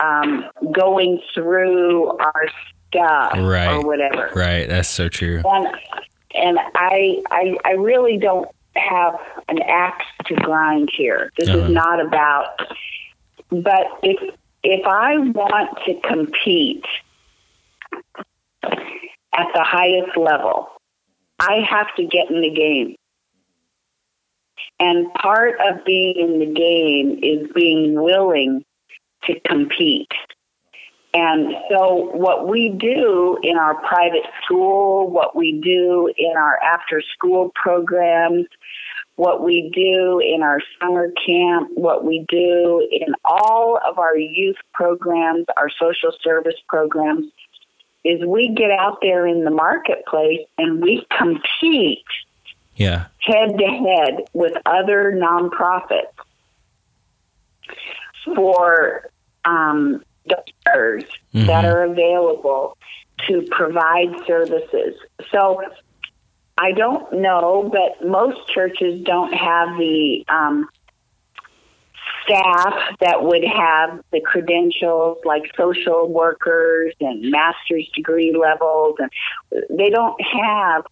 um, 0.00 0.44
going 0.72 1.20
through 1.34 2.08
our 2.18 2.46
stuff 2.88 3.32
right. 3.36 3.74
or 3.74 3.86
whatever. 3.86 4.30
Right. 4.34 4.68
That's 4.68 4.88
so 4.88 5.08
true. 5.08 5.42
And 5.44 5.66
and 6.34 6.58
I 6.74 7.22
I 7.30 7.56
I 7.64 7.72
really 7.72 8.16
don't 8.16 8.48
have 8.76 9.14
an 9.48 9.60
axe 9.62 10.06
to 10.26 10.34
grind 10.36 10.90
here. 10.96 11.30
This 11.38 11.48
uh-huh. 11.48 11.58
is 11.58 11.70
not 11.70 12.04
about. 12.04 12.60
But 13.50 13.86
if 14.02 14.34
if 14.62 14.86
I 14.86 15.18
want 15.18 15.78
to 15.86 15.94
compete 16.06 16.84
at 18.62 19.46
the 19.54 19.62
highest 19.62 20.16
level, 20.16 20.68
I 21.38 21.60
have 21.68 21.86
to 21.96 22.04
get 22.04 22.30
in 22.30 22.42
the 22.42 22.50
game. 22.50 22.96
And 24.78 25.12
part 25.14 25.54
of 25.60 25.84
being 25.84 26.16
in 26.16 26.38
the 26.38 26.54
game 26.54 27.18
is 27.22 27.50
being 27.54 28.00
willing 28.00 28.64
to 29.24 29.40
compete. 29.46 30.08
And 31.12 31.54
so, 31.68 32.10
what 32.14 32.48
we 32.48 32.68
do 32.68 33.36
in 33.42 33.56
our 33.56 33.74
private 33.74 34.26
school, 34.44 35.10
what 35.10 35.34
we 35.34 35.60
do 35.60 36.12
in 36.16 36.36
our 36.36 36.58
after 36.62 37.02
school 37.14 37.50
programs, 37.60 38.46
what 39.20 39.44
we 39.44 39.70
do 39.74 40.18
in 40.18 40.42
our 40.42 40.60
summer 40.80 41.12
camp, 41.26 41.68
what 41.74 42.06
we 42.06 42.24
do 42.30 42.88
in 42.90 43.14
all 43.22 43.78
of 43.86 43.98
our 43.98 44.16
youth 44.16 44.56
programs, 44.72 45.44
our 45.58 45.68
social 45.68 46.10
service 46.22 46.54
programs, 46.66 47.26
is 48.02 48.24
we 48.24 48.48
get 48.54 48.70
out 48.70 48.96
there 49.02 49.26
in 49.26 49.44
the 49.44 49.50
marketplace 49.50 50.40
and 50.56 50.80
we 50.80 51.06
compete 51.18 52.02
yeah. 52.76 53.08
head 53.18 53.58
to 53.58 53.66
head 53.66 54.24
with 54.32 54.54
other 54.64 55.12
nonprofits 55.12 56.06
for 58.34 59.10
um, 59.44 60.02
doctors 60.26 61.04
mm-hmm. 61.34 61.46
that 61.46 61.66
are 61.66 61.84
available 61.84 62.78
to 63.28 63.46
provide 63.50 64.08
services. 64.26 64.94
So 65.30 65.60
I 66.58 66.72
don't 66.72 67.20
know, 67.20 67.70
but 67.72 68.06
most 68.06 68.46
churches 68.48 69.02
don't 69.02 69.32
have 69.32 69.78
the 69.78 70.24
um, 70.28 70.68
staff 72.22 72.74
that 73.00 73.22
would 73.22 73.44
have 73.44 74.00
the 74.12 74.20
credentials 74.20 75.18
like 75.24 75.42
social 75.56 76.08
workers 76.08 76.94
and 77.00 77.30
master's 77.30 77.88
degree 77.94 78.34
levels 78.36 78.96
and 78.98 79.10
they 79.70 79.90
don't 79.90 80.20
have 80.22 80.84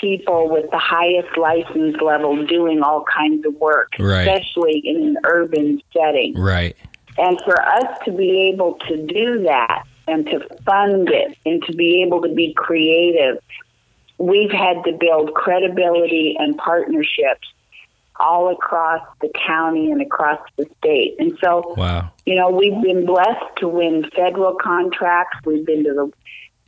people 0.00 0.48
with 0.48 0.70
the 0.70 0.78
highest 0.78 1.36
license 1.36 2.00
level 2.00 2.44
doing 2.46 2.82
all 2.82 3.04
kinds 3.04 3.44
of 3.44 3.54
work 3.54 3.92
right. 3.98 4.26
especially 4.26 4.78
in 4.84 4.96
an 5.02 5.16
urban 5.24 5.80
setting 5.92 6.34
right 6.34 6.76
and 7.18 7.38
for 7.44 7.60
us 7.62 7.98
to 8.04 8.12
be 8.12 8.50
able 8.52 8.74
to 8.88 9.06
do 9.06 9.42
that 9.42 9.84
and 10.08 10.26
to 10.26 10.40
fund 10.64 11.08
it 11.10 11.36
and 11.44 11.62
to 11.64 11.72
be 11.74 12.02
able 12.02 12.22
to 12.22 12.32
be 12.34 12.54
creative 12.54 13.38
we've 14.22 14.52
had 14.52 14.84
to 14.84 14.92
build 14.92 15.34
credibility 15.34 16.36
and 16.38 16.56
partnerships 16.56 17.52
all 18.20 18.52
across 18.52 19.02
the 19.20 19.28
county 19.46 19.90
and 19.90 20.00
across 20.00 20.38
the 20.56 20.66
state. 20.78 21.16
And 21.18 21.36
so, 21.42 21.74
wow. 21.76 22.12
you 22.24 22.36
know, 22.36 22.48
we've 22.48 22.80
been 22.82 23.04
blessed 23.04 23.56
to 23.58 23.68
win 23.68 24.08
federal 24.14 24.54
contracts. 24.54 25.38
We've 25.44 25.66
been 25.66 25.82
to 25.84 25.92
the, 25.92 26.12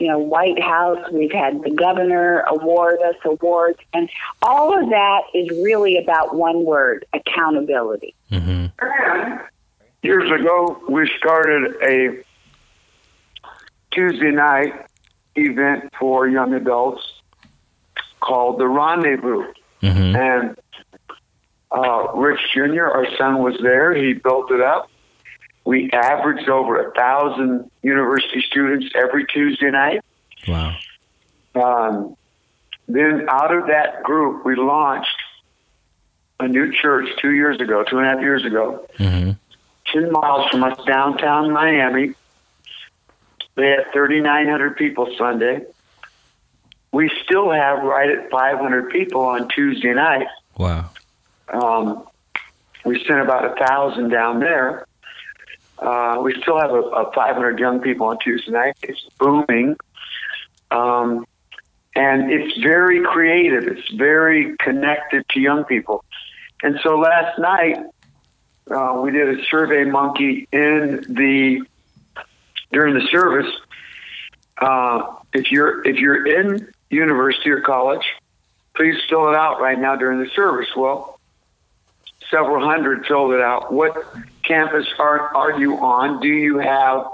you 0.00 0.08
know, 0.08 0.18
White 0.18 0.60
House. 0.60 0.98
We've 1.12 1.30
had 1.30 1.62
the 1.62 1.70
governor 1.70 2.40
award 2.48 2.98
us 3.06 3.14
awards. 3.24 3.78
And 3.92 4.10
all 4.42 4.76
of 4.76 4.88
that 4.90 5.20
is 5.32 5.48
really 5.62 5.96
about 5.96 6.34
one 6.34 6.64
word 6.64 7.04
accountability. 7.12 8.16
Mm-hmm. 8.32 9.36
Years 10.02 10.40
ago, 10.40 10.82
we 10.88 11.08
started 11.16 11.76
a 11.82 12.24
Tuesday 13.92 14.32
night 14.32 14.72
event 15.36 15.92
for 15.98 16.26
young 16.26 16.52
adults 16.52 17.14
called 18.24 18.58
the 18.58 18.66
Rendezvous. 18.66 19.52
Mm-hmm. 19.82 20.16
And 20.16 20.56
uh, 21.70 22.12
Rich 22.14 22.40
Jr., 22.54 22.84
our 22.84 23.06
son, 23.18 23.38
was 23.42 23.58
there. 23.62 23.94
He 23.94 24.14
built 24.14 24.50
it 24.50 24.60
up. 24.60 24.90
We 25.64 25.90
averaged 25.92 26.48
over 26.48 26.88
a 26.88 26.92
thousand 26.92 27.70
university 27.82 28.42
students 28.46 28.86
every 28.94 29.26
Tuesday 29.26 29.70
night. 29.70 30.02
Wow. 30.46 30.76
Um, 31.54 32.16
then 32.86 33.26
out 33.28 33.54
of 33.54 33.66
that 33.68 34.02
group, 34.02 34.44
we 34.44 34.56
launched 34.56 35.08
a 36.40 36.48
new 36.48 36.72
church 36.72 37.08
two 37.20 37.32
years 37.32 37.60
ago, 37.60 37.84
two 37.84 37.98
and 37.98 38.06
a 38.06 38.10
half 38.10 38.20
years 38.20 38.44
ago, 38.44 38.86
mm-hmm. 38.98 39.30
10 39.92 40.12
miles 40.12 40.50
from 40.50 40.64
us 40.64 40.78
downtown 40.86 41.52
Miami. 41.52 42.14
They 43.54 43.68
had 43.68 43.92
3,900 43.92 44.76
people 44.76 45.14
Sunday. 45.16 45.62
We 46.94 47.10
still 47.24 47.50
have 47.50 47.82
right 47.82 48.08
at 48.08 48.30
500 48.30 48.90
people 48.90 49.22
on 49.22 49.48
Tuesday 49.48 49.92
night. 49.92 50.28
Wow. 50.56 50.90
Um, 51.48 52.06
we 52.84 53.04
sent 53.04 53.20
about 53.20 53.44
a 53.44 53.66
thousand 53.66 54.10
down 54.10 54.38
there. 54.38 54.86
Uh, 55.76 56.20
we 56.22 56.40
still 56.40 56.56
have 56.56 56.70
a, 56.70 56.80
a 56.80 57.12
500 57.12 57.58
young 57.58 57.80
people 57.80 58.06
on 58.06 58.18
Tuesday 58.20 58.52
night. 58.52 58.76
It's 58.82 59.04
booming. 59.18 59.76
Um, 60.70 61.26
and 61.96 62.30
it's 62.30 62.56
very 62.60 63.02
creative. 63.02 63.64
It's 63.64 63.90
very 63.90 64.56
connected 64.58 65.28
to 65.30 65.40
young 65.40 65.64
people. 65.64 66.04
And 66.62 66.78
so 66.84 66.96
last 66.96 67.40
night, 67.40 67.78
uh, 68.70 69.00
we 69.02 69.10
did 69.10 69.28
a 69.30 69.42
SurveyMonkey 69.46 70.46
in 70.52 71.12
the 71.12 71.66
during 72.72 72.94
the 72.94 73.06
service. 73.10 73.52
Uh, 74.58 75.16
if 75.32 75.50
you're 75.50 75.86
if 75.86 75.96
you're 75.96 76.26
in 76.26 76.72
university 76.90 77.50
or 77.50 77.60
college, 77.60 78.04
please 78.74 78.96
fill 79.08 79.28
it 79.28 79.34
out 79.34 79.60
right 79.60 79.78
now 79.78 79.96
during 79.96 80.20
the 80.20 80.30
service. 80.30 80.68
Well, 80.76 81.18
several 82.30 82.64
hundred 82.64 83.06
filled 83.06 83.32
it 83.32 83.40
out. 83.40 83.72
What 83.72 83.96
campus 84.44 84.86
are 84.98 85.34
are 85.34 85.58
you 85.58 85.78
on? 85.78 86.20
Do 86.20 86.28
you 86.28 86.58
have 86.58 87.06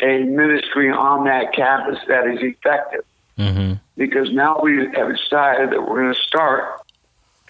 a 0.00 0.24
ministry 0.24 0.90
on 0.90 1.24
that 1.24 1.54
campus 1.54 1.98
that 2.08 2.26
is 2.26 2.38
effective? 2.42 3.04
Mm-hmm. 3.38 3.74
Because 3.96 4.30
now 4.32 4.60
we 4.62 4.86
have 4.94 5.08
decided 5.08 5.70
that 5.70 5.80
we're 5.80 6.02
going 6.02 6.14
to 6.14 6.20
start 6.20 6.82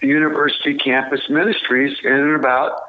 the 0.01 0.07
university 0.07 0.75
campus 0.75 1.21
ministries 1.29 1.97
in 2.03 2.11
and 2.11 2.35
about 2.35 2.81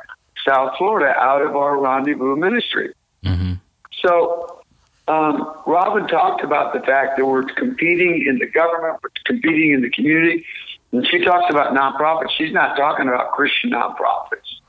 South 0.46 0.76
Florida 0.78 1.14
out 1.18 1.42
of 1.42 1.56
our 1.56 1.78
rendezvous 1.78 2.36
ministry. 2.36 2.92
Mm-hmm. 3.24 3.54
So, 4.02 4.62
um, 5.08 5.52
Robin 5.66 6.06
talked 6.08 6.42
about 6.42 6.72
the 6.72 6.80
fact 6.80 7.16
that 7.16 7.24
we're 7.24 7.42
competing 7.42 8.26
in 8.26 8.38
the 8.38 8.46
government, 8.46 8.98
we're 9.02 9.10
competing 9.24 9.72
in 9.72 9.82
the 9.82 9.90
community. 9.90 10.44
And 10.92 11.06
she 11.06 11.24
talks 11.24 11.46
about 11.50 11.74
nonprofits. 11.74 12.30
She's 12.36 12.52
not 12.52 12.76
talking 12.76 13.08
about 13.08 13.32
Christian 13.32 13.70
nonprofits. 13.70 14.60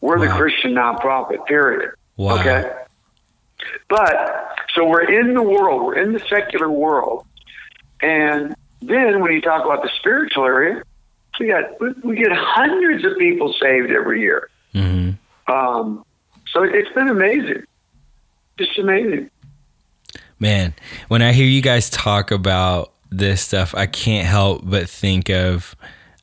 We're 0.00 0.18
wow. 0.18 0.24
the 0.24 0.40
Christian 0.40 0.72
nonprofit, 0.72 1.46
period. 1.46 1.90
Wow. 2.16 2.38
Okay? 2.38 2.70
But, 3.88 4.56
so 4.74 4.86
we're 4.86 5.10
in 5.10 5.34
the 5.34 5.42
world, 5.42 5.82
we're 5.82 5.98
in 5.98 6.12
the 6.12 6.20
secular 6.20 6.70
world. 6.70 7.26
And 8.00 8.54
then 8.80 9.20
when 9.20 9.32
you 9.32 9.40
talk 9.40 9.64
about 9.64 9.82
the 9.82 9.90
spiritual 9.98 10.44
area, 10.44 10.82
we 11.38 11.48
got 11.48 12.04
we 12.04 12.16
get 12.16 12.30
hundreds 12.32 13.04
of 13.04 13.16
people 13.18 13.54
saved 13.60 13.90
every 13.90 14.20
year. 14.20 14.48
Mm-hmm. 14.74 15.52
Um, 15.52 16.04
so 16.52 16.62
it's 16.62 16.92
been 16.92 17.08
amazing, 17.08 17.64
just 18.58 18.78
amazing. 18.78 19.30
Man, 20.42 20.74
when 21.06 21.22
I 21.22 21.30
hear 21.30 21.46
you 21.46 21.62
guys 21.62 21.88
talk 21.88 22.32
about 22.32 22.92
this 23.10 23.42
stuff, 23.42 23.76
I 23.76 23.86
can't 23.86 24.26
help 24.26 24.62
but 24.64 24.90
think 24.90 25.30
of 25.30 25.76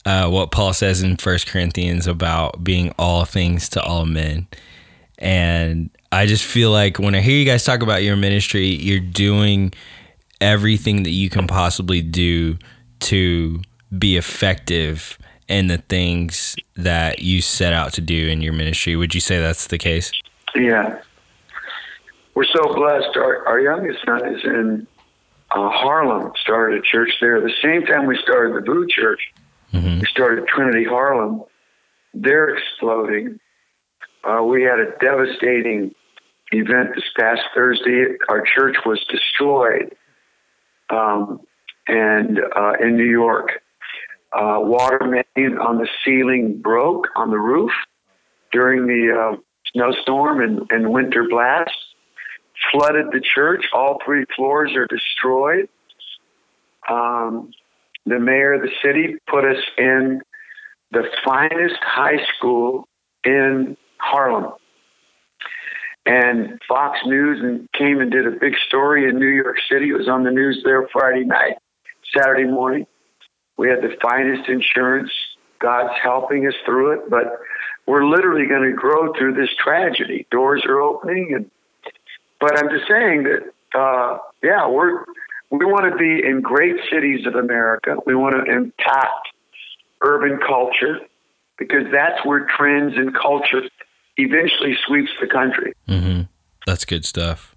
uh, 0.06 0.28
what 0.28 0.52
Paul 0.52 0.74
says 0.74 1.02
in 1.02 1.16
First 1.16 1.48
Corinthians 1.48 2.06
about 2.06 2.62
being 2.62 2.94
all 3.00 3.24
things 3.24 3.70
to 3.70 3.82
all 3.82 4.06
men, 4.06 4.48
and 5.20 5.90
I 6.12 6.26
just 6.26 6.44
feel 6.44 6.70
like 6.70 7.00
when 7.00 7.16
I 7.16 7.22
hear 7.22 7.38
you 7.38 7.46
guys 7.46 7.64
talk 7.64 7.82
about 7.82 8.04
your 8.04 8.18
ministry, 8.18 8.66
you're 8.66 9.00
doing 9.00 9.72
everything 10.42 11.04
that 11.04 11.12
you 11.12 11.30
can 11.30 11.48
possibly 11.48 12.02
do 12.02 12.58
to 13.00 13.62
be 13.98 14.18
effective 14.18 15.18
in 15.48 15.68
the 15.68 15.78
things 15.78 16.58
that 16.76 17.20
you 17.20 17.42
set 17.42 17.72
out 17.72 17.94
to 17.94 18.02
do 18.02 18.28
in 18.28 18.42
your 18.42 18.52
ministry. 18.52 18.98
Would 18.98 19.16
you 19.16 19.22
say 19.22 19.40
that's 19.40 19.68
the 19.68 19.78
case? 19.78 20.12
Yeah. 20.56 21.02
We're 22.40 22.46
so 22.46 22.74
blessed. 22.74 23.18
Our, 23.18 23.46
our 23.50 23.60
youngest 23.60 24.00
son 24.06 24.34
is 24.34 24.42
in 24.46 24.88
uh, 25.52 25.70
Harlem, 25.72 26.32
started 26.42 26.80
a 26.80 26.82
church 26.82 27.12
there. 27.20 27.42
The 27.42 27.52
same 27.62 27.86
time 27.86 28.06
we 28.06 28.18
started 28.24 28.56
the 28.56 28.62
Boo 28.62 28.88
Church, 28.88 29.20
mm-hmm. 29.74 30.00
we 30.00 30.06
started 30.06 30.48
Trinity 30.48 30.86
Harlem. 30.86 31.44
They're 32.14 32.56
exploding. 32.56 33.42
Uh, 34.24 34.42
we 34.44 34.64
had 34.64 34.80
a 34.80 34.92
devastating 35.02 35.94
event 36.54 36.96
this 36.96 37.04
past 37.20 37.42
Thursday. 37.54 38.06
Our 38.30 38.46
church 38.56 38.78
was 38.86 39.04
destroyed 39.12 39.94
um, 40.90 41.42
and 41.90 42.40
uh, 42.56 42.72
in 42.82 42.96
New 42.96 43.12
York 43.12 43.50
uh, 44.32 44.60
water 44.62 45.02
main 45.04 45.58
on 45.58 45.78
the 45.78 45.90
ceiling 46.06 46.62
broke 46.62 47.10
on 47.18 47.32
the 47.32 47.38
roof 47.38 47.72
during 48.54 48.88
the 48.88 49.14
uh, 49.14 49.38
snowstorm 49.74 50.40
and, 50.40 50.72
and 50.72 50.94
winter 50.94 51.28
blast, 51.30 51.76
flooded 52.72 53.08
the 53.12 53.22
church. 53.22 53.66
All 53.74 54.00
three 54.06 54.26
floors 54.36 54.72
are 54.76 54.88
destroyed. 54.88 55.70
Um, 56.90 57.52
the 58.06 58.20
mayor 58.20 58.54
of 58.54 58.62
the 58.62 58.72
city 58.84 59.16
put 59.28 59.46
us 59.46 59.62
in 59.78 60.22
the 60.92 61.04
finest 61.24 61.80
high 61.82 62.20
school 62.36 62.88
in 63.24 63.78
Harlem. 63.98 64.54
And 66.06 66.60
Fox 66.68 66.98
News 67.06 67.40
and 67.44 67.70
came 67.74 68.00
and 68.00 68.12
did 68.12 68.26
a 68.26 68.32
big 68.32 68.54
story 68.68 69.08
in 69.08 69.20
New 69.20 69.28
York 69.28 69.58
City. 69.72 69.90
It 69.90 69.98
was 69.98 70.08
on 70.08 70.24
the 70.24 70.32
news 70.32 70.62
there 70.64 70.88
Friday 70.92 71.24
night, 71.26 71.58
Saturday 72.18 72.46
morning. 72.46 72.88
We 73.58 73.70
had 73.70 73.82
the 73.82 73.96
finest 74.02 74.50
insurance. 74.50 75.12
God's 75.60 75.94
helping 76.02 76.48
us 76.48 76.54
through 76.66 76.94
it, 76.94 77.10
but 77.10 77.40
we're 77.86 78.06
literally 78.06 78.48
going 78.48 78.64
to 78.64 78.76
grow 78.76 79.14
through 79.14 79.34
this 79.34 79.50
tragedy. 79.62 80.26
Doors 80.32 80.64
are 80.66 80.80
opening, 80.80 81.34
and 81.36 81.52
but 82.40 82.58
I'm 82.58 82.70
just 82.70 82.88
saying 82.88 83.24
that, 83.24 83.78
uh, 83.78 84.18
yeah, 84.42 84.68
we're 84.68 85.06
we 85.52 85.66
want 85.66 85.92
to 85.92 85.98
be 85.98 86.26
in 86.26 86.42
great 86.42 86.76
cities 86.92 87.26
of 87.26 87.36
America. 87.36 87.98
We 88.06 88.16
want 88.16 88.46
to 88.46 88.52
impact 88.52 89.30
urban 90.02 90.40
culture 90.46 91.00
because 91.58 91.86
that's 91.92 92.24
where 92.26 92.48
trends 92.56 92.96
and 92.96 93.14
culture 93.14 93.62
eventually 94.18 94.78
sweeps 94.86 95.12
the 95.20 95.28
country. 95.28 95.74
Mm-hmm. 95.88 96.22
That's 96.66 96.86
good 96.86 97.06
stuff, 97.06 97.56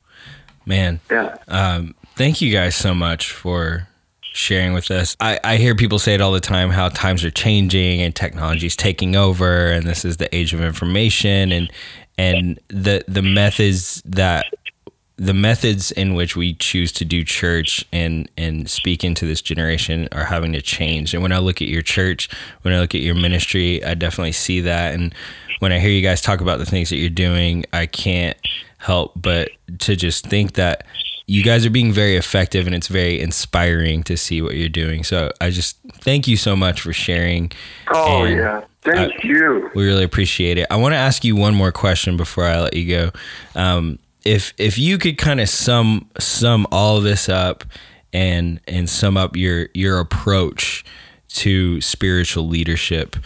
man. 0.64 1.00
Yeah. 1.10 1.36
Um, 1.48 1.94
thank 2.16 2.40
you 2.40 2.52
guys 2.52 2.74
so 2.74 2.94
much 2.94 3.30
for 3.30 3.88
sharing 4.32 4.72
with 4.72 4.90
us. 4.90 5.16
I, 5.20 5.38
I 5.44 5.56
hear 5.58 5.74
people 5.74 5.98
say 5.98 6.14
it 6.14 6.20
all 6.20 6.32
the 6.32 6.40
time 6.40 6.70
how 6.70 6.88
times 6.88 7.24
are 7.24 7.30
changing 7.30 8.00
and 8.00 8.14
technology 8.14 8.66
is 8.66 8.76
taking 8.76 9.14
over 9.14 9.70
and 9.70 9.86
this 9.86 10.04
is 10.04 10.16
the 10.16 10.34
age 10.34 10.54
of 10.54 10.62
information 10.62 11.52
and 11.52 11.70
and 12.18 12.58
the 12.68 13.04
the 13.06 13.22
methods 13.22 14.02
that 14.04 14.46
the 15.16 15.34
methods 15.34 15.92
in 15.92 16.14
which 16.14 16.36
we 16.36 16.54
choose 16.54 16.90
to 16.92 17.04
do 17.04 17.24
church 17.24 17.84
and 17.92 18.30
and 18.36 18.68
speak 18.68 19.04
into 19.04 19.26
this 19.26 19.42
generation 19.42 20.08
are 20.12 20.24
having 20.24 20.52
to 20.52 20.62
change. 20.62 21.14
And 21.14 21.22
when 21.22 21.32
I 21.32 21.38
look 21.38 21.60
at 21.60 21.68
your 21.68 21.82
church, 21.82 22.28
when 22.62 22.74
I 22.74 22.80
look 22.80 22.94
at 22.94 23.02
your 23.02 23.14
ministry, 23.14 23.84
I 23.84 23.94
definitely 23.94 24.32
see 24.32 24.60
that. 24.62 24.94
And 24.94 25.14
when 25.58 25.72
I 25.72 25.78
hear 25.78 25.90
you 25.90 26.02
guys 26.02 26.20
talk 26.20 26.40
about 26.40 26.58
the 26.58 26.66
things 26.66 26.90
that 26.90 26.96
you're 26.96 27.10
doing, 27.10 27.64
I 27.72 27.86
can't 27.86 28.36
help 28.78 29.12
but 29.14 29.50
to 29.78 29.94
just 29.94 30.26
think 30.26 30.54
that 30.54 30.84
you 31.26 31.42
guys 31.42 31.64
are 31.64 31.70
being 31.70 31.92
very 31.92 32.16
effective 32.16 32.66
and 32.66 32.74
it's 32.74 32.88
very 32.88 33.20
inspiring 33.20 34.02
to 34.02 34.16
see 34.16 34.42
what 34.42 34.56
you're 34.56 34.68
doing. 34.68 35.04
So 35.04 35.30
I 35.40 35.50
just 35.50 35.78
thank 36.00 36.26
you 36.26 36.36
so 36.36 36.56
much 36.56 36.80
for 36.80 36.92
sharing. 36.92 37.52
Oh 37.92 38.24
and 38.24 38.36
yeah. 38.36 38.64
Thank 38.82 39.12
I, 39.14 39.26
you. 39.26 39.70
We 39.74 39.86
really 39.86 40.02
appreciate 40.02 40.58
it. 40.58 40.66
I 40.68 40.76
want 40.76 40.92
to 40.92 40.98
ask 40.98 41.24
you 41.24 41.36
one 41.36 41.54
more 41.54 41.70
question 41.70 42.16
before 42.16 42.44
I 42.44 42.60
let 42.60 42.74
you 42.74 42.88
go. 42.88 43.10
Um, 43.54 44.00
if 44.24 44.52
if 44.58 44.78
you 44.78 44.98
could 44.98 45.18
kind 45.18 45.40
of 45.40 45.48
sum 45.48 46.08
sum 46.18 46.66
all 46.70 47.00
this 47.00 47.28
up 47.28 47.64
and 48.12 48.60
and 48.66 48.88
sum 48.88 49.16
up 49.16 49.36
your 49.36 49.68
your 49.74 49.98
approach 49.98 50.84
to 51.28 51.80
spiritual 51.80 52.46
leadership, 52.46 53.16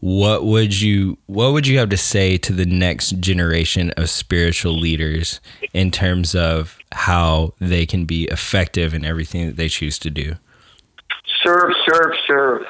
what 0.00 0.44
would 0.44 0.80
you 0.80 1.18
what 1.26 1.52
would 1.52 1.66
you 1.66 1.78
have 1.78 1.88
to 1.90 1.96
say 1.96 2.36
to 2.38 2.52
the 2.52 2.66
next 2.66 3.18
generation 3.20 3.90
of 3.96 4.08
spiritual 4.08 4.78
leaders 4.78 5.40
in 5.72 5.90
terms 5.90 6.34
of 6.34 6.78
how 6.92 7.52
they 7.60 7.84
can 7.84 8.04
be 8.04 8.24
effective 8.24 8.94
in 8.94 9.04
everything 9.04 9.46
that 9.46 9.56
they 9.56 9.68
choose 9.68 9.98
to 9.98 10.10
do? 10.10 10.34
Serve 11.42 11.72
serve 11.86 12.12
serve. 12.26 12.62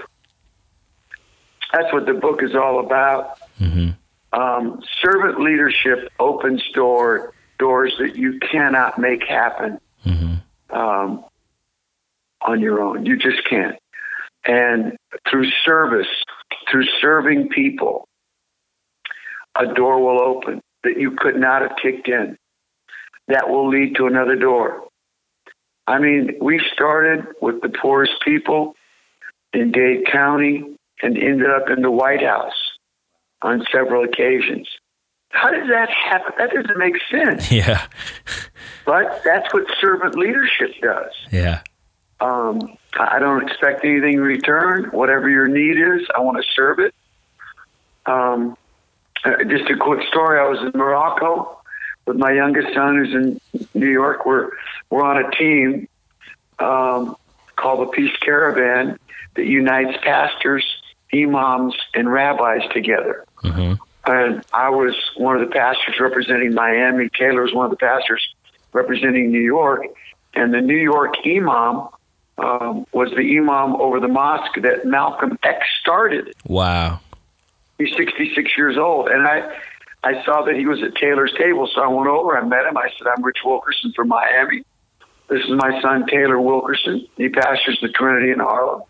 That's 1.72 1.92
what 1.92 2.06
the 2.06 2.14
book 2.14 2.42
is 2.42 2.54
all 2.54 2.80
about. 2.80 3.38
Mm-hmm. 3.60 4.40
um, 4.40 4.80
servant 5.02 5.40
leadership 5.40 6.12
opens 6.20 6.62
door 6.72 7.34
doors 7.58 7.94
that 7.98 8.16
you 8.16 8.38
cannot 8.38 8.98
make 8.98 9.22
happen 9.26 9.78
mm-hmm. 10.04 10.76
um, 10.76 11.24
on 12.42 12.60
your 12.60 12.80
own 12.80 13.04
you 13.04 13.16
just 13.16 13.42
can't 13.48 13.78
and 14.44 14.96
through 15.28 15.50
service 15.64 16.06
through 16.70 16.86
serving 17.00 17.48
people, 17.48 18.08
a 19.58 19.72
door 19.74 20.02
will 20.02 20.22
open 20.22 20.60
that 20.84 20.98
you 20.98 21.16
could 21.16 21.36
not 21.36 21.62
have 21.62 21.72
kicked 21.82 22.08
in. 22.08 22.36
That 23.28 23.48
will 23.48 23.68
lead 23.68 23.96
to 23.96 24.06
another 24.06 24.36
door. 24.36 24.84
I 25.86 25.98
mean, 25.98 26.36
we 26.40 26.60
started 26.72 27.26
with 27.40 27.60
the 27.62 27.68
poorest 27.68 28.12
people 28.24 28.74
in 29.52 29.72
Dade 29.72 30.06
County 30.10 30.76
and 31.02 31.16
ended 31.16 31.50
up 31.50 31.68
in 31.74 31.82
the 31.82 31.90
White 31.90 32.22
House 32.22 32.52
on 33.42 33.64
several 33.72 34.04
occasions. 34.04 34.68
How 35.30 35.50
does 35.50 35.68
that 35.68 35.90
happen? 35.90 36.32
That 36.38 36.50
doesn't 36.50 36.78
make 36.78 36.96
sense. 37.10 37.50
Yeah. 37.52 37.86
but 38.84 39.22
that's 39.24 39.52
what 39.52 39.64
servant 39.80 40.16
leadership 40.16 40.72
does. 40.80 41.12
Yeah. 41.30 41.60
Um, 42.20 42.76
I 42.98 43.18
don't 43.18 43.46
expect 43.48 43.84
anything 43.84 44.14
in 44.14 44.20
return. 44.20 44.84
Whatever 44.90 45.28
your 45.28 45.46
need 45.46 45.76
is, 45.78 46.06
I 46.16 46.20
want 46.20 46.38
to 46.38 46.44
serve 46.54 46.78
it. 46.80 46.94
Um, 48.06 48.56
uh, 49.24 49.44
just 49.44 49.70
a 49.70 49.76
quick 49.76 50.06
story. 50.08 50.40
I 50.40 50.48
was 50.48 50.58
in 50.60 50.78
Morocco 50.78 51.60
with 52.06 52.16
my 52.16 52.32
youngest 52.32 52.74
son, 52.74 52.96
who's 52.96 53.14
in 53.14 53.68
New 53.74 53.90
York. 53.90 54.24
We're 54.26 54.50
we're 54.90 55.04
on 55.04 55.24
a 55.24 55.30
team 55.32 55.88
um, 56.58 57.16
called 57.56 57.86
the 57.86 57.90
Peace 57.92 58.16
Caravan 58.20 58.98
that 59.34 59.44
unites 59.46 59.98
pastors, 60.02 60.64
imams, 61.12 61.74
and 61.94 62.10
rabbis 62.10 62.62
together. 62.72 63.24
Mm-hmm. 63.44 63.74
And 64.08 64.42
I 64.54 64.70
was 64.70 64.94
one 65.18 65.36
of 65.36 65.46
the 65.46 65.54
pastors 65.54 65.96
representing 66.00 66.54
Miami. 66.54 67.10
Taylor 67.10 67.42
was 67.42 67.52
one 67.52 67.66
of 67.66 67.70
the 67.70 67.76
pastors 67.76 68.26
representing 68.72 69.30
New 69.30 69.42
York. 69.42 69.82
And 70.34 70.54
the 70.54 70.62
New 70.62 70.76
York 70.76 71.14
imam 71.26 71.88
um, 72.38 72.86
was 72.92 73.10
the 73.10 73.36
imam 73.36 73.76
over 73.76 74.00
the 74.00 74.08
mosque 74.08 74.58
that 74.62 74.86
Malcolm 74.86 75.38
X 75.42 75.58
started. 75.82 76.32
Wow. 76.46 77.00
He's 77.76 77.94
66 77.98 78.50
years 78.56 78.78
old. 78.78 79.08
And 79.08 79.26
I, 79.28 79.54
I 80.02 80.24
saw 80.24 80.42
that 80.46 80.54
he 80.54 80.64
was 80.64 80.82
at 80.82 80.94
Taylor's 80.94 81.34
table, 81.36 81.68
so 81.74 81.82
I 81.82 81.88
went 81.88 82.08
over. 82.08 82.38
I 82.38 82.44
met 82.46 82.64
him. 82.64 82.78
I 82.78 82.88
said, 82.96 83.08
I'm 83.14 83.22
Rich 83.22 83.40
Wilkerson 83.44 83.92
from 83.94 84.08
Miami. 84.08 84.64
This 85.28 85.44
is 85.44 85.50
my 85.50 85.82
son, 85.82 86.06
Taylor 86.06 86.40
Wilkerson. 86.40 87.06
He 87.18 87.28
pastors 87.28 87.78
the 87.82 87.90
Trinity 87.90 88.30
in 88.30 88.38
Harlem. 88.38 88.84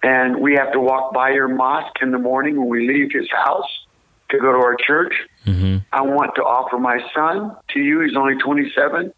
And 0.00 0.40
we 0.40 0.54
have 0.54 0.70
to 0.74 0.80
walk 0.80 1.12
by 1.12 1.30
your 1.30 1.48
mosque 1.48 1.96
in 2.00 2.12
the 2.12 2.18
morning 2.18 2.56
when 2.56 2.68
we 2.68 2.86
leave 2.86 3.10
his 3.10 3.28
house 3.32 3.86
to 4.30 4.38
go 4.38 4.52
to 4.52 4.58
our 4.58 4.76
church. 4.76 5.14
Mm-hmm. 5.46 5.78
I 5.92 6.02
want 6.02 6.32
to 6.36 6.42
offer 6.42 6.78
my 6.78 7.00
son 7.14 7.56
to 7.74 7.80
you. 7.80 8.00
He's 8.00 8.16
only 8.16 8.36
27 8.36 9.12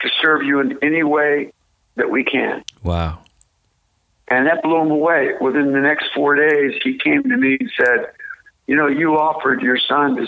to 0.00 0.08
serve 0.20 0.42
you 0.42 0.60
in 0.60 0.78
any 0.82 1.02
way 1.02 1.52
that 1.96 2.10
we 2.10 2.24
can. 2.24 2.64
Wow. 2.82 3.20
And 4.28 4.46
that 4.46 4.62
blew 4.62 4.80
him 4.80 4.90
away. 4.90 5.34
Within 5.40 5.72
the 5.72 5.80
next 5.80 6.06
four 6.14 6.34
days, 6.34 6.74
he 6.82 6.98
came 6.98 7.22
to 7.22 7.36
me 7.36 7.56
and 7.60 7.70
said, 7.76 8.12
You 8.66 8.76
know, 8.76 8.88
you 8.88 9.16
offered 9.16 9.62
your 9.62 9.78
son 9.78 10.16
to 10.16 10.26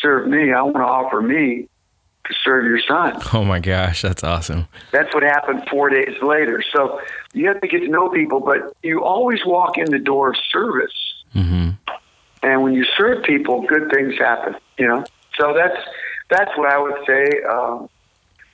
serve 0.00 0.28
me. 0.28 0.52
I 0.52 0.62
want 0.62 0.76
to 0.76 0.82
offer 0.82 1.20
me 1.20 1.68
to 2.26 2.34
serve 2.42 2.64
your 2.64 2.80
son. 2.80 3.20
Oh 3.34 3.44
my 3.44 3.60
gosh, 3.60 4.02
that's 4.02 4.24
awesome. 4.24 4.66
That's 4.92 5.12
what 5.14 5.22
happened 5.22 5.66
four 5.70 5.90
days 5.90 6.14
later. 6.22 6.62
So 6.74 7.00
you 7.32 7.48
have 7.48 7.60
to 7.60 7.68
get 7.68 7.80
to 7.80 7.88
know 7.88 8.08
people, 8.08 8.40
but 8.40 8.74
you 8.82 9.04
always 9.04 9.40
walk 9.44 9.76
in 9.76 9.90
the 9.90 9.98
door 9.98 10.30
of 10.30 10.36
service. 10.50 10.92
Mm-hmm. 11.34 11.70
And 12.44 12.62
when 12.62 12.74
you 12.74 12.84
serve 12.96 13.24
people, 13.24 13.62
good 13.62 13.90
things 13.90 14.18
happen, 14.18 14.54
you 14.78 14.86
know? 14.86 15.04
So 15.38 15.54
that's, 15.54 15.80
that's 16.28 16.50
what 16.58 16.70
I 16.70 16.78
would 16.78 17.06
say. 17.06 17.42
Um, 17.50 17.88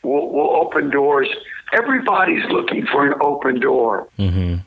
we'll, 0.05 0.29
we'll 0.29 0.57
open 0.57 0.91
doors. 0.91 1.29
Everybody's 1.73 2.45
looking 2.51 2.87
for 2.87 3.05
an 3.05 3.15
open 3.21 3.59
door. 3.59 4.09
Mm-hmm. 4.17 4.59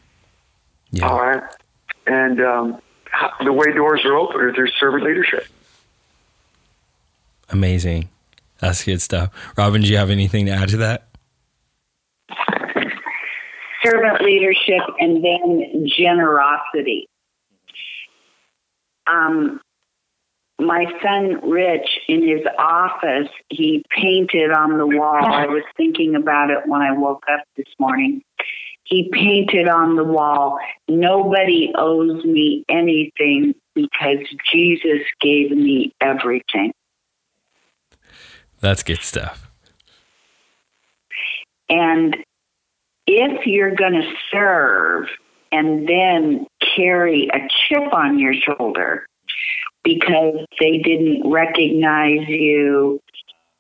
Yeah. 0.91 1.07
All 1.07 1.21
right. 1.21 1.41
And 2.05 2.41
um, 2.41 2.81
the 3.45 3.53
way 3.53 3.71
doors 3.73 4.01
are 4.03 4.13
open 4.13 4.41
are 4.41 4.53
through 4.53 4.67
servant 4.77 5.05
leadership. 5.05 5.47
Amazing. 7.49 8.09
That's 8.59 8.83
good 8.83 9.01
stuff. 9.01 9.31
Robin, 9.57 9.81
do 9.81 9.87
you 9.87 9.97
have 9.97 10.09
anything 10.09 10.47
to 10.47 10.51
add 10.51 10.69
to 10.69 10.77
that? 10.77 11.07
Servant 13.83 14.21
leadership 14.21 14.83
and 14.99 15.23
then 15.23 15.87
generosity. 15.97 17.07
Um, 19.07 19.59
my 20.59 20.85
son 21.01 21.49
Rich 21.49 21.99
in 22.07 22.27
his 22.27 22.41
office, 22.57 23.29
he 23.49 23.83
painted 23.89 24.51
on 24.51 24.77
the 24.77 24.87
wall. 24.87 25.25
I 25.25 25.45
was 25.47 25.63
thinking 25.75 26.15
about 26.15 26.49
it 26.51 26.59
when 26.65 26.81
I 26.81 26.91
woke 26.93 27.23
up 27.31 27.43
this 27.57 27.67
morning. 27.79 28.23
He 28.83 29.09
painted 29.11 29.67
on 29.67 29.95
the 29.95 30.03
wall, 30.03 30.59
Nobody 30.87 31.71
owes 31.75 32.23
me 32.23 32.65
anything 32.69 33.55
because 33.73 34.19
Jesus 34.51 35.01
gave 35.21 35.51
me 35.51 35.93
everything. 36.01 36.73
That's 38.59 38.83
good 38.83 39.01
stuff. 39.01 39.49
And 41.69 42.17
if 43.07 43.45
you're 43.47 43.75
going 43.75 43.93
to 43.93 44.13
serve 44.31 45.07
and 45.53 45.87
then 45.87 46.47
carry 46.75 47.29
a 47.33 47.47
chip 47.67 47.93
on 47.93 48.19
your 48.19 48.33
shoulder, 48.33 49.07
because 49.83 50.45
they 50.59 50.79
didn't 50.79 51.29
recognize 51.29 52.27
you 52.27 52.99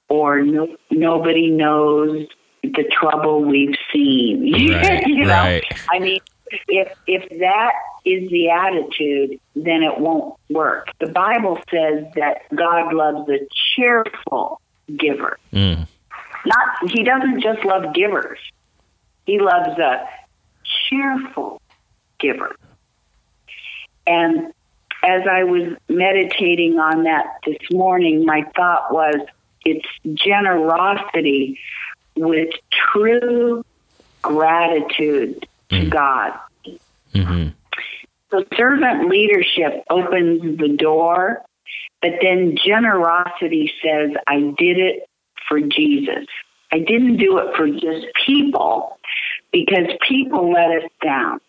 or 0.09 0.41
no, 0.41 0.75
nobody 0.91 1.49
knows 1.49 2.27
the 2.63 2.83
trouble 2.91 3.43
we've 3.43 3.75
seen. 3.91 4.53
Right, 4.73 5.07
you 5.07 5.25
know? 5.25 5.31
right. 5.31 5.63
I 5.91 5.99
mean, 5.99 6.19
if 6.67 6.91
if 7.07 7.27
that 7.39 7.73
is 8.05 8.29
the 8.29 8.49
attitude, 8.49 9.39
then 9.55 9.83
it 9.83 9.97
won't 9.99 10.35
work. 10.49 10.87
The 10.99 11.07
Bible 11.07 11.57
says 11.69 12.05
that 12.15 12.41
God 12.55 12.93
loves 12.93 13.29
a 13.29 13.39
cheerful 13.75 14.61
giver. 14.97 15.37
Mm. 15.51 15.87
Not 16.45 16.91
he 16.91 17.03
doesn't 17.03 17.41
just 17.41 17.63
love 17.65 17.93
givers. 17.93 18.39
He 19.25 19.39
loves 19.39 19.79
a 19.79 20.07
cheerful 20.89 21.61
giver. 22.23 22.55
And 24.07 24.53
as 25.03 25.23
I 25.29 25.43
was 25.43 25.77
meditating 25.89 26.79
on 26.79 27.03
that 27.03 27.25
this 27.45 27.57
morning, 27.71 28.25
my 28.25 28.43
thought 28.55 28.91
was 28.91 29.15
it's 29.65 29.85
generosity 30.13 31.59
with 32.15 32.49
true 32.91 33.63
gratitude 34.21 35.45
to 35.69 35.75
mm. 35.75 35.89
God. 35.89 36.33
Mm-hmm. 37.13 37.49
So 38.31 38.45
servant 38.55 39.09
leadership 39.09 39.83
opens 39.89 40.57
the 40.57 40.69
door, 40.69 41.43
but 42.01 42.13
then 42.21 42.57
generosity 42.65 43.71
says, 43.83 44.11
I 44.25 44.39
did 44.57 44.79
it 44.79 45.07
for 45.47 45.59
Jesus. 45.59 46.25
I 46.71 46.79
didn't 46.79 47.17
do 47.17 47.37
it 47.37 47.55
for 47.55 47.67
just 47.67 48.07
people 48.25 48.97
because 49.51 49.87
people 50.07 50.51
let 50.51 50.83
us 50.83 50.89
down 51.03 51.39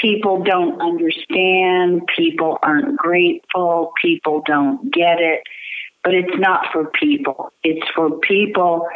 people 0.00 0.42
don't 0.42 0.80
understand, 0.80 2.02
people 2.16 2.58
aren't 2.62 2.96
grateful, 2.96 3.92
people 4.00 4.42
don't 4.46 4.92
get 4.92 5.20
it. 5.20 5.42
But 6.04 6.14
it's 6.14 6.38
not 6.38 6.66
for 6.72 6.86
people. 6.86 7.52
It's 7.62 7.86
for 7.94 8.18
people 8.20 8.86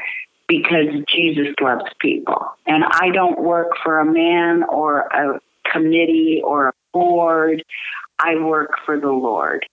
because 0.49 0.87
Jesus 1.09 1.49
loves 1.61 1.91
people. 2.01 2.47
And 2.67 2.85
I 2.85 3.11
don't 3.11 3.41
work 3.41 3.73
for 3.83 3.99
a 3.99 4.05
man 4.05 4.65
or 4.65 5.01
a 5.01 5.41
committee 5.71 6.41
or 6.45 6.69
a 6.69 6.73
board. 6.93 7.65
I 8.19 8.37
work 8.37 8.73
for 8.87 8.99
the 8.99 9.11
Lord. 9.11 9.67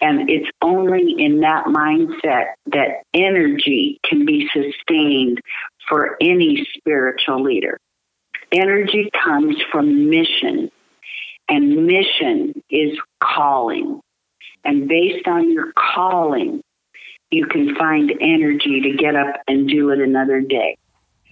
And 0.00 0.30
it's 0.30 0.48
only 0.62 1.14
in 1.18 1.40
that 1.40 1.66
mindset 1.66 2.54
that 2.66 3.02
energy 3.12 4.00
can 4.08 4.24
be 4.24 4.48
sustained 4.52 5.40
for 5.88 6.16
any 6.20 6.66
spiritual 6.76 7.42
leader. 7.42 7.78
Energy 8.52 9.08
comes 9.22 9.56
from 9.70 10.10
mission, 10.10 10.70
and 11.48 11.86
mission 11.86 12.62
is 12.70 12.98
calling. 13.22 14.00
And 14.64 14.88
based 14.88 15.26
on 15.26 15.52
your 15.52 15.72
calling, 15.72 16.62
you 17.30 17.46
can 17.46 17.74
find 17.76 18.12
energy 18.20 18.80
to 18.82 18.96
get 18.96 19.14
up 19.14 19.36
and 19.46 19.68
do 19.68 19.90
it 19.90 20.00
another 20.00 20.40
day. 20.40 20.76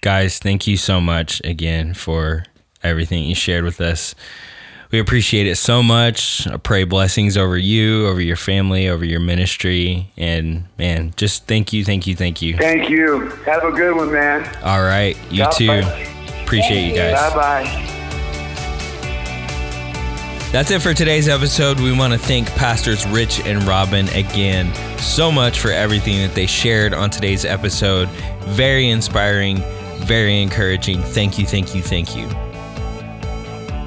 Guys, 0.01 0.39
thank 0.39 0.65
you 0.65 0.77
so 0.77 1.01
much 1.01 1.41
again 1.43 1.93
for 1.93 2.45
everything 2.81 3.25
you 3.25 3.35
shared 3.35 3.65
with 3.65 3.81
us. 3.81 4.15
We 4.91 4.99
appreciate 4.99 5.45
it 5.45 5.57
so 5.57 5.83
much. 5.83 6.47
I 6.47 6.57
pray 6.57 6.83
blessings 6.83 7.37
over 7.37 7.57
you, 7.57 8.07
over 8.07 8.21
your 8.21 8.37
family, 8.37 8.87
over 8.87 9.05
your 9.05 9.19
ministry. 9.19 10.11
And 10.17 10.65
man, 10.79 11.13
just 11.15 11.45
thank 11.45 11.73
you, 11.73 11.83
thank 11.85 12.07
you, 12.07 12.15
thank 12.15 12.41
you. 12.41 12.57
Thank 12.57 12.89
you. 12.89 13.27
Have 13.45 13.65
a 13.65 13.71
good 13.71 13.95
one, 13.95 14.11
man. 14.11 14.43
All 14.63 14.81
right. 14.81 15.15
You 15.29 15.43
God 15.43 15.51
too. 15.51 15.67
Bless. 15.67 16.18
Appreciate 16.49 16.87
you 16.87 16.95
guys. 16.95 17.31
Bye 17.31 17.35
bye. 17.35 17.85
That's 20.51 20.71
it 20.71 20.81
for 20.81 20.95
today's 20.95 21.27
episode. 21.27 21.79
We 21.79 21.95
want 21.95 22.11
to 22.13 22.17
thank 22.17 22.47
Pastors 22.55 23.05
Rich 23.05 23.41
and 23.45 23.61
Robin 23.65 24.07
again 24.09 24.73
so 24.97 25.31
much 25.31 25.59
for 25.59 25.69
everything 25.69 26.25
that 26.25 26.33
they 26.33 26.47
shared 26.47 26.95
on 26.95 27.11
today's 27.11 27.45
episode. 27.45 28.09
Very 28.47 28.89
inspiring, 28.89 29.57
very 29.99 30.41
encouraging. 30.41 31.03
Thank 31.03 31.37
you, 31.37 31.45
thank 31.45 31.75
you, 31.75 31.83
thank 31.83 32.15
you. 32.15 32.27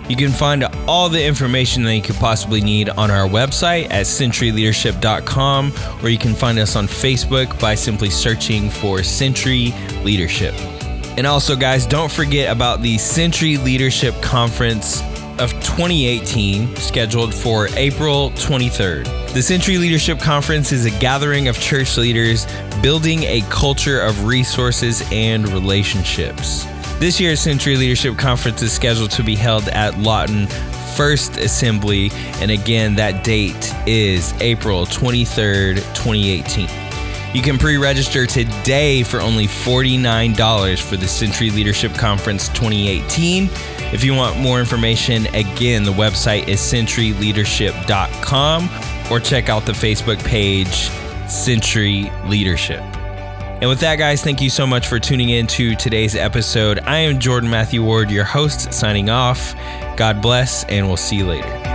You 0.08 0.14
can 0.14 0.30
find 0.30 0.62
all 0.86 1.08
the 1.08 1.24
information 1.24 1.82
that 1.82 1.96
you 1.96 2.02
could 2.02 2.14
possibly 2.14 2.60
need 2.60 2.90
on 2.90 3.10
our 3.10 3.28
website 3.28 3.86
at 3.90 4.06
centuryleadership.com, 4.06 5.72
or 6.00 6.08
you 6.10 6.18
can 6.18 6.36
find 6.36 6.60
us 6.60 6.76
on 6.76 6.86
Facebook 6.86 7.60
by 7.60 7.74
simply 7.74 8.08
searching 8.08 8.70
for 8.70 9.02
Century 9.02 9.74
Leadership. 10.04 10.54
And 11.16 11.26
also, 11.26 11.56
guys, 11.56 11.86
don't 11.86 12.10
forget 12.10 12.50
about 12.50 12.80
the 12.80 12.96
Century 12.98 13.58
Leadership 13.58 14.14
Conference 14.22 15.02
of 15.38 15.52
2018, 15.52 16.76
scheduled 16.76 17.34
for 17.34 17.68
April 17.76 18.30
23rd. 18.32 19.32
The 19.32 19.42
Century 19.42 19.78
Leadership 19.78 20.18
Conference 20.18 20.72
is 20.72 20.84
a 20.84 20.90
gathering 21.00 21.48
of 21.48 21.58
church 21.58 21.96
leaders 21.96 22.46
building 22.80 23.24
a 23.24 23.42
culture 23.50 24.00
of 24.00 24.24
resources 24.24 25.02
and 25.10 25.48
relationships. 25.48 26.64
This 26.98 27.18
year's 27.20 27.40
Century 27.40 27.76
Leadership 27.76 28.16
Conference 28.16 28.62
is 28.62 28.72
scheduled 28.72 29.10
to 29.12 29.22
be 29.22 29.34
held 29.34 29.68
at 29.68 29.98
Lawton 29.98 30.46
First 30.96 31.36
Assembly, 31.38 32.10
and 32.40 32.50
again, 32.50 32.94
that 32.96 33.24
date 33.24 33.74
is 33.86 34.34
April 34.40 34.86
23rd, 34.86 35.76
2018. 35.94 36.81
You 37.34 37.40
can 37.40 37.56
pre 37.58 37.78
register 37.78 38.26
today 38.26 39.02
for 39.02 39.20
only 39.20 39.46
$49 39.46 40.82
for 40.82 40.96
the 40.96 41.08
Century 41.08 41.50
Leadership 41.50 41.94
Conference 41.94 42.48
2018. 42.48 43.48
If 43.92 44.04
you 44.04 44.14
want 44.14 44.38
more 44.38 44.60
information, 44.60 45.26
again, 45.34 45.84
the 45.84 45.92
website 45.92 46.48
is 46.48 46.60
centuryleadership.com 46.60 48.68
or 49.10 49.20
check 49.20 49.48
out 49.48 49.64
the 49.64 49.72
Facebook 49.72 50.22
page, 50.24 50.90
Century 51.28 52.12
Leadership. 52.26 52.82
And 53.62 53.70
with 53.70 53.80
that, 53.80 53.96
guys, 53.96 54.22
thank 54.22 54.42
you 54.42 54.50
so 54.50 54.66
much 54.66 54.88
for 54.88 54.98
tuning 54.98 55.30
in 55.30 55.46
to 55.48 55.76
today's 55.76 56.16
episode. 56.16 56.80
I 56.80 56.98
am 56.98 57.18
Jordan 57.18 57.48
Matthew 57.48 57.84
Ward, 57.84 58.10
your 58.10 58.24
host, 58.24 58.74
signing 58.74 59.08
off. 59.08 59.54
God 59.96 60.20
bless, 60.20 60.64
and 60.64 60.88
we'll 60.88 60.96
see 60.96 61.16
you 61.16 61.26
later. 61.26 61.71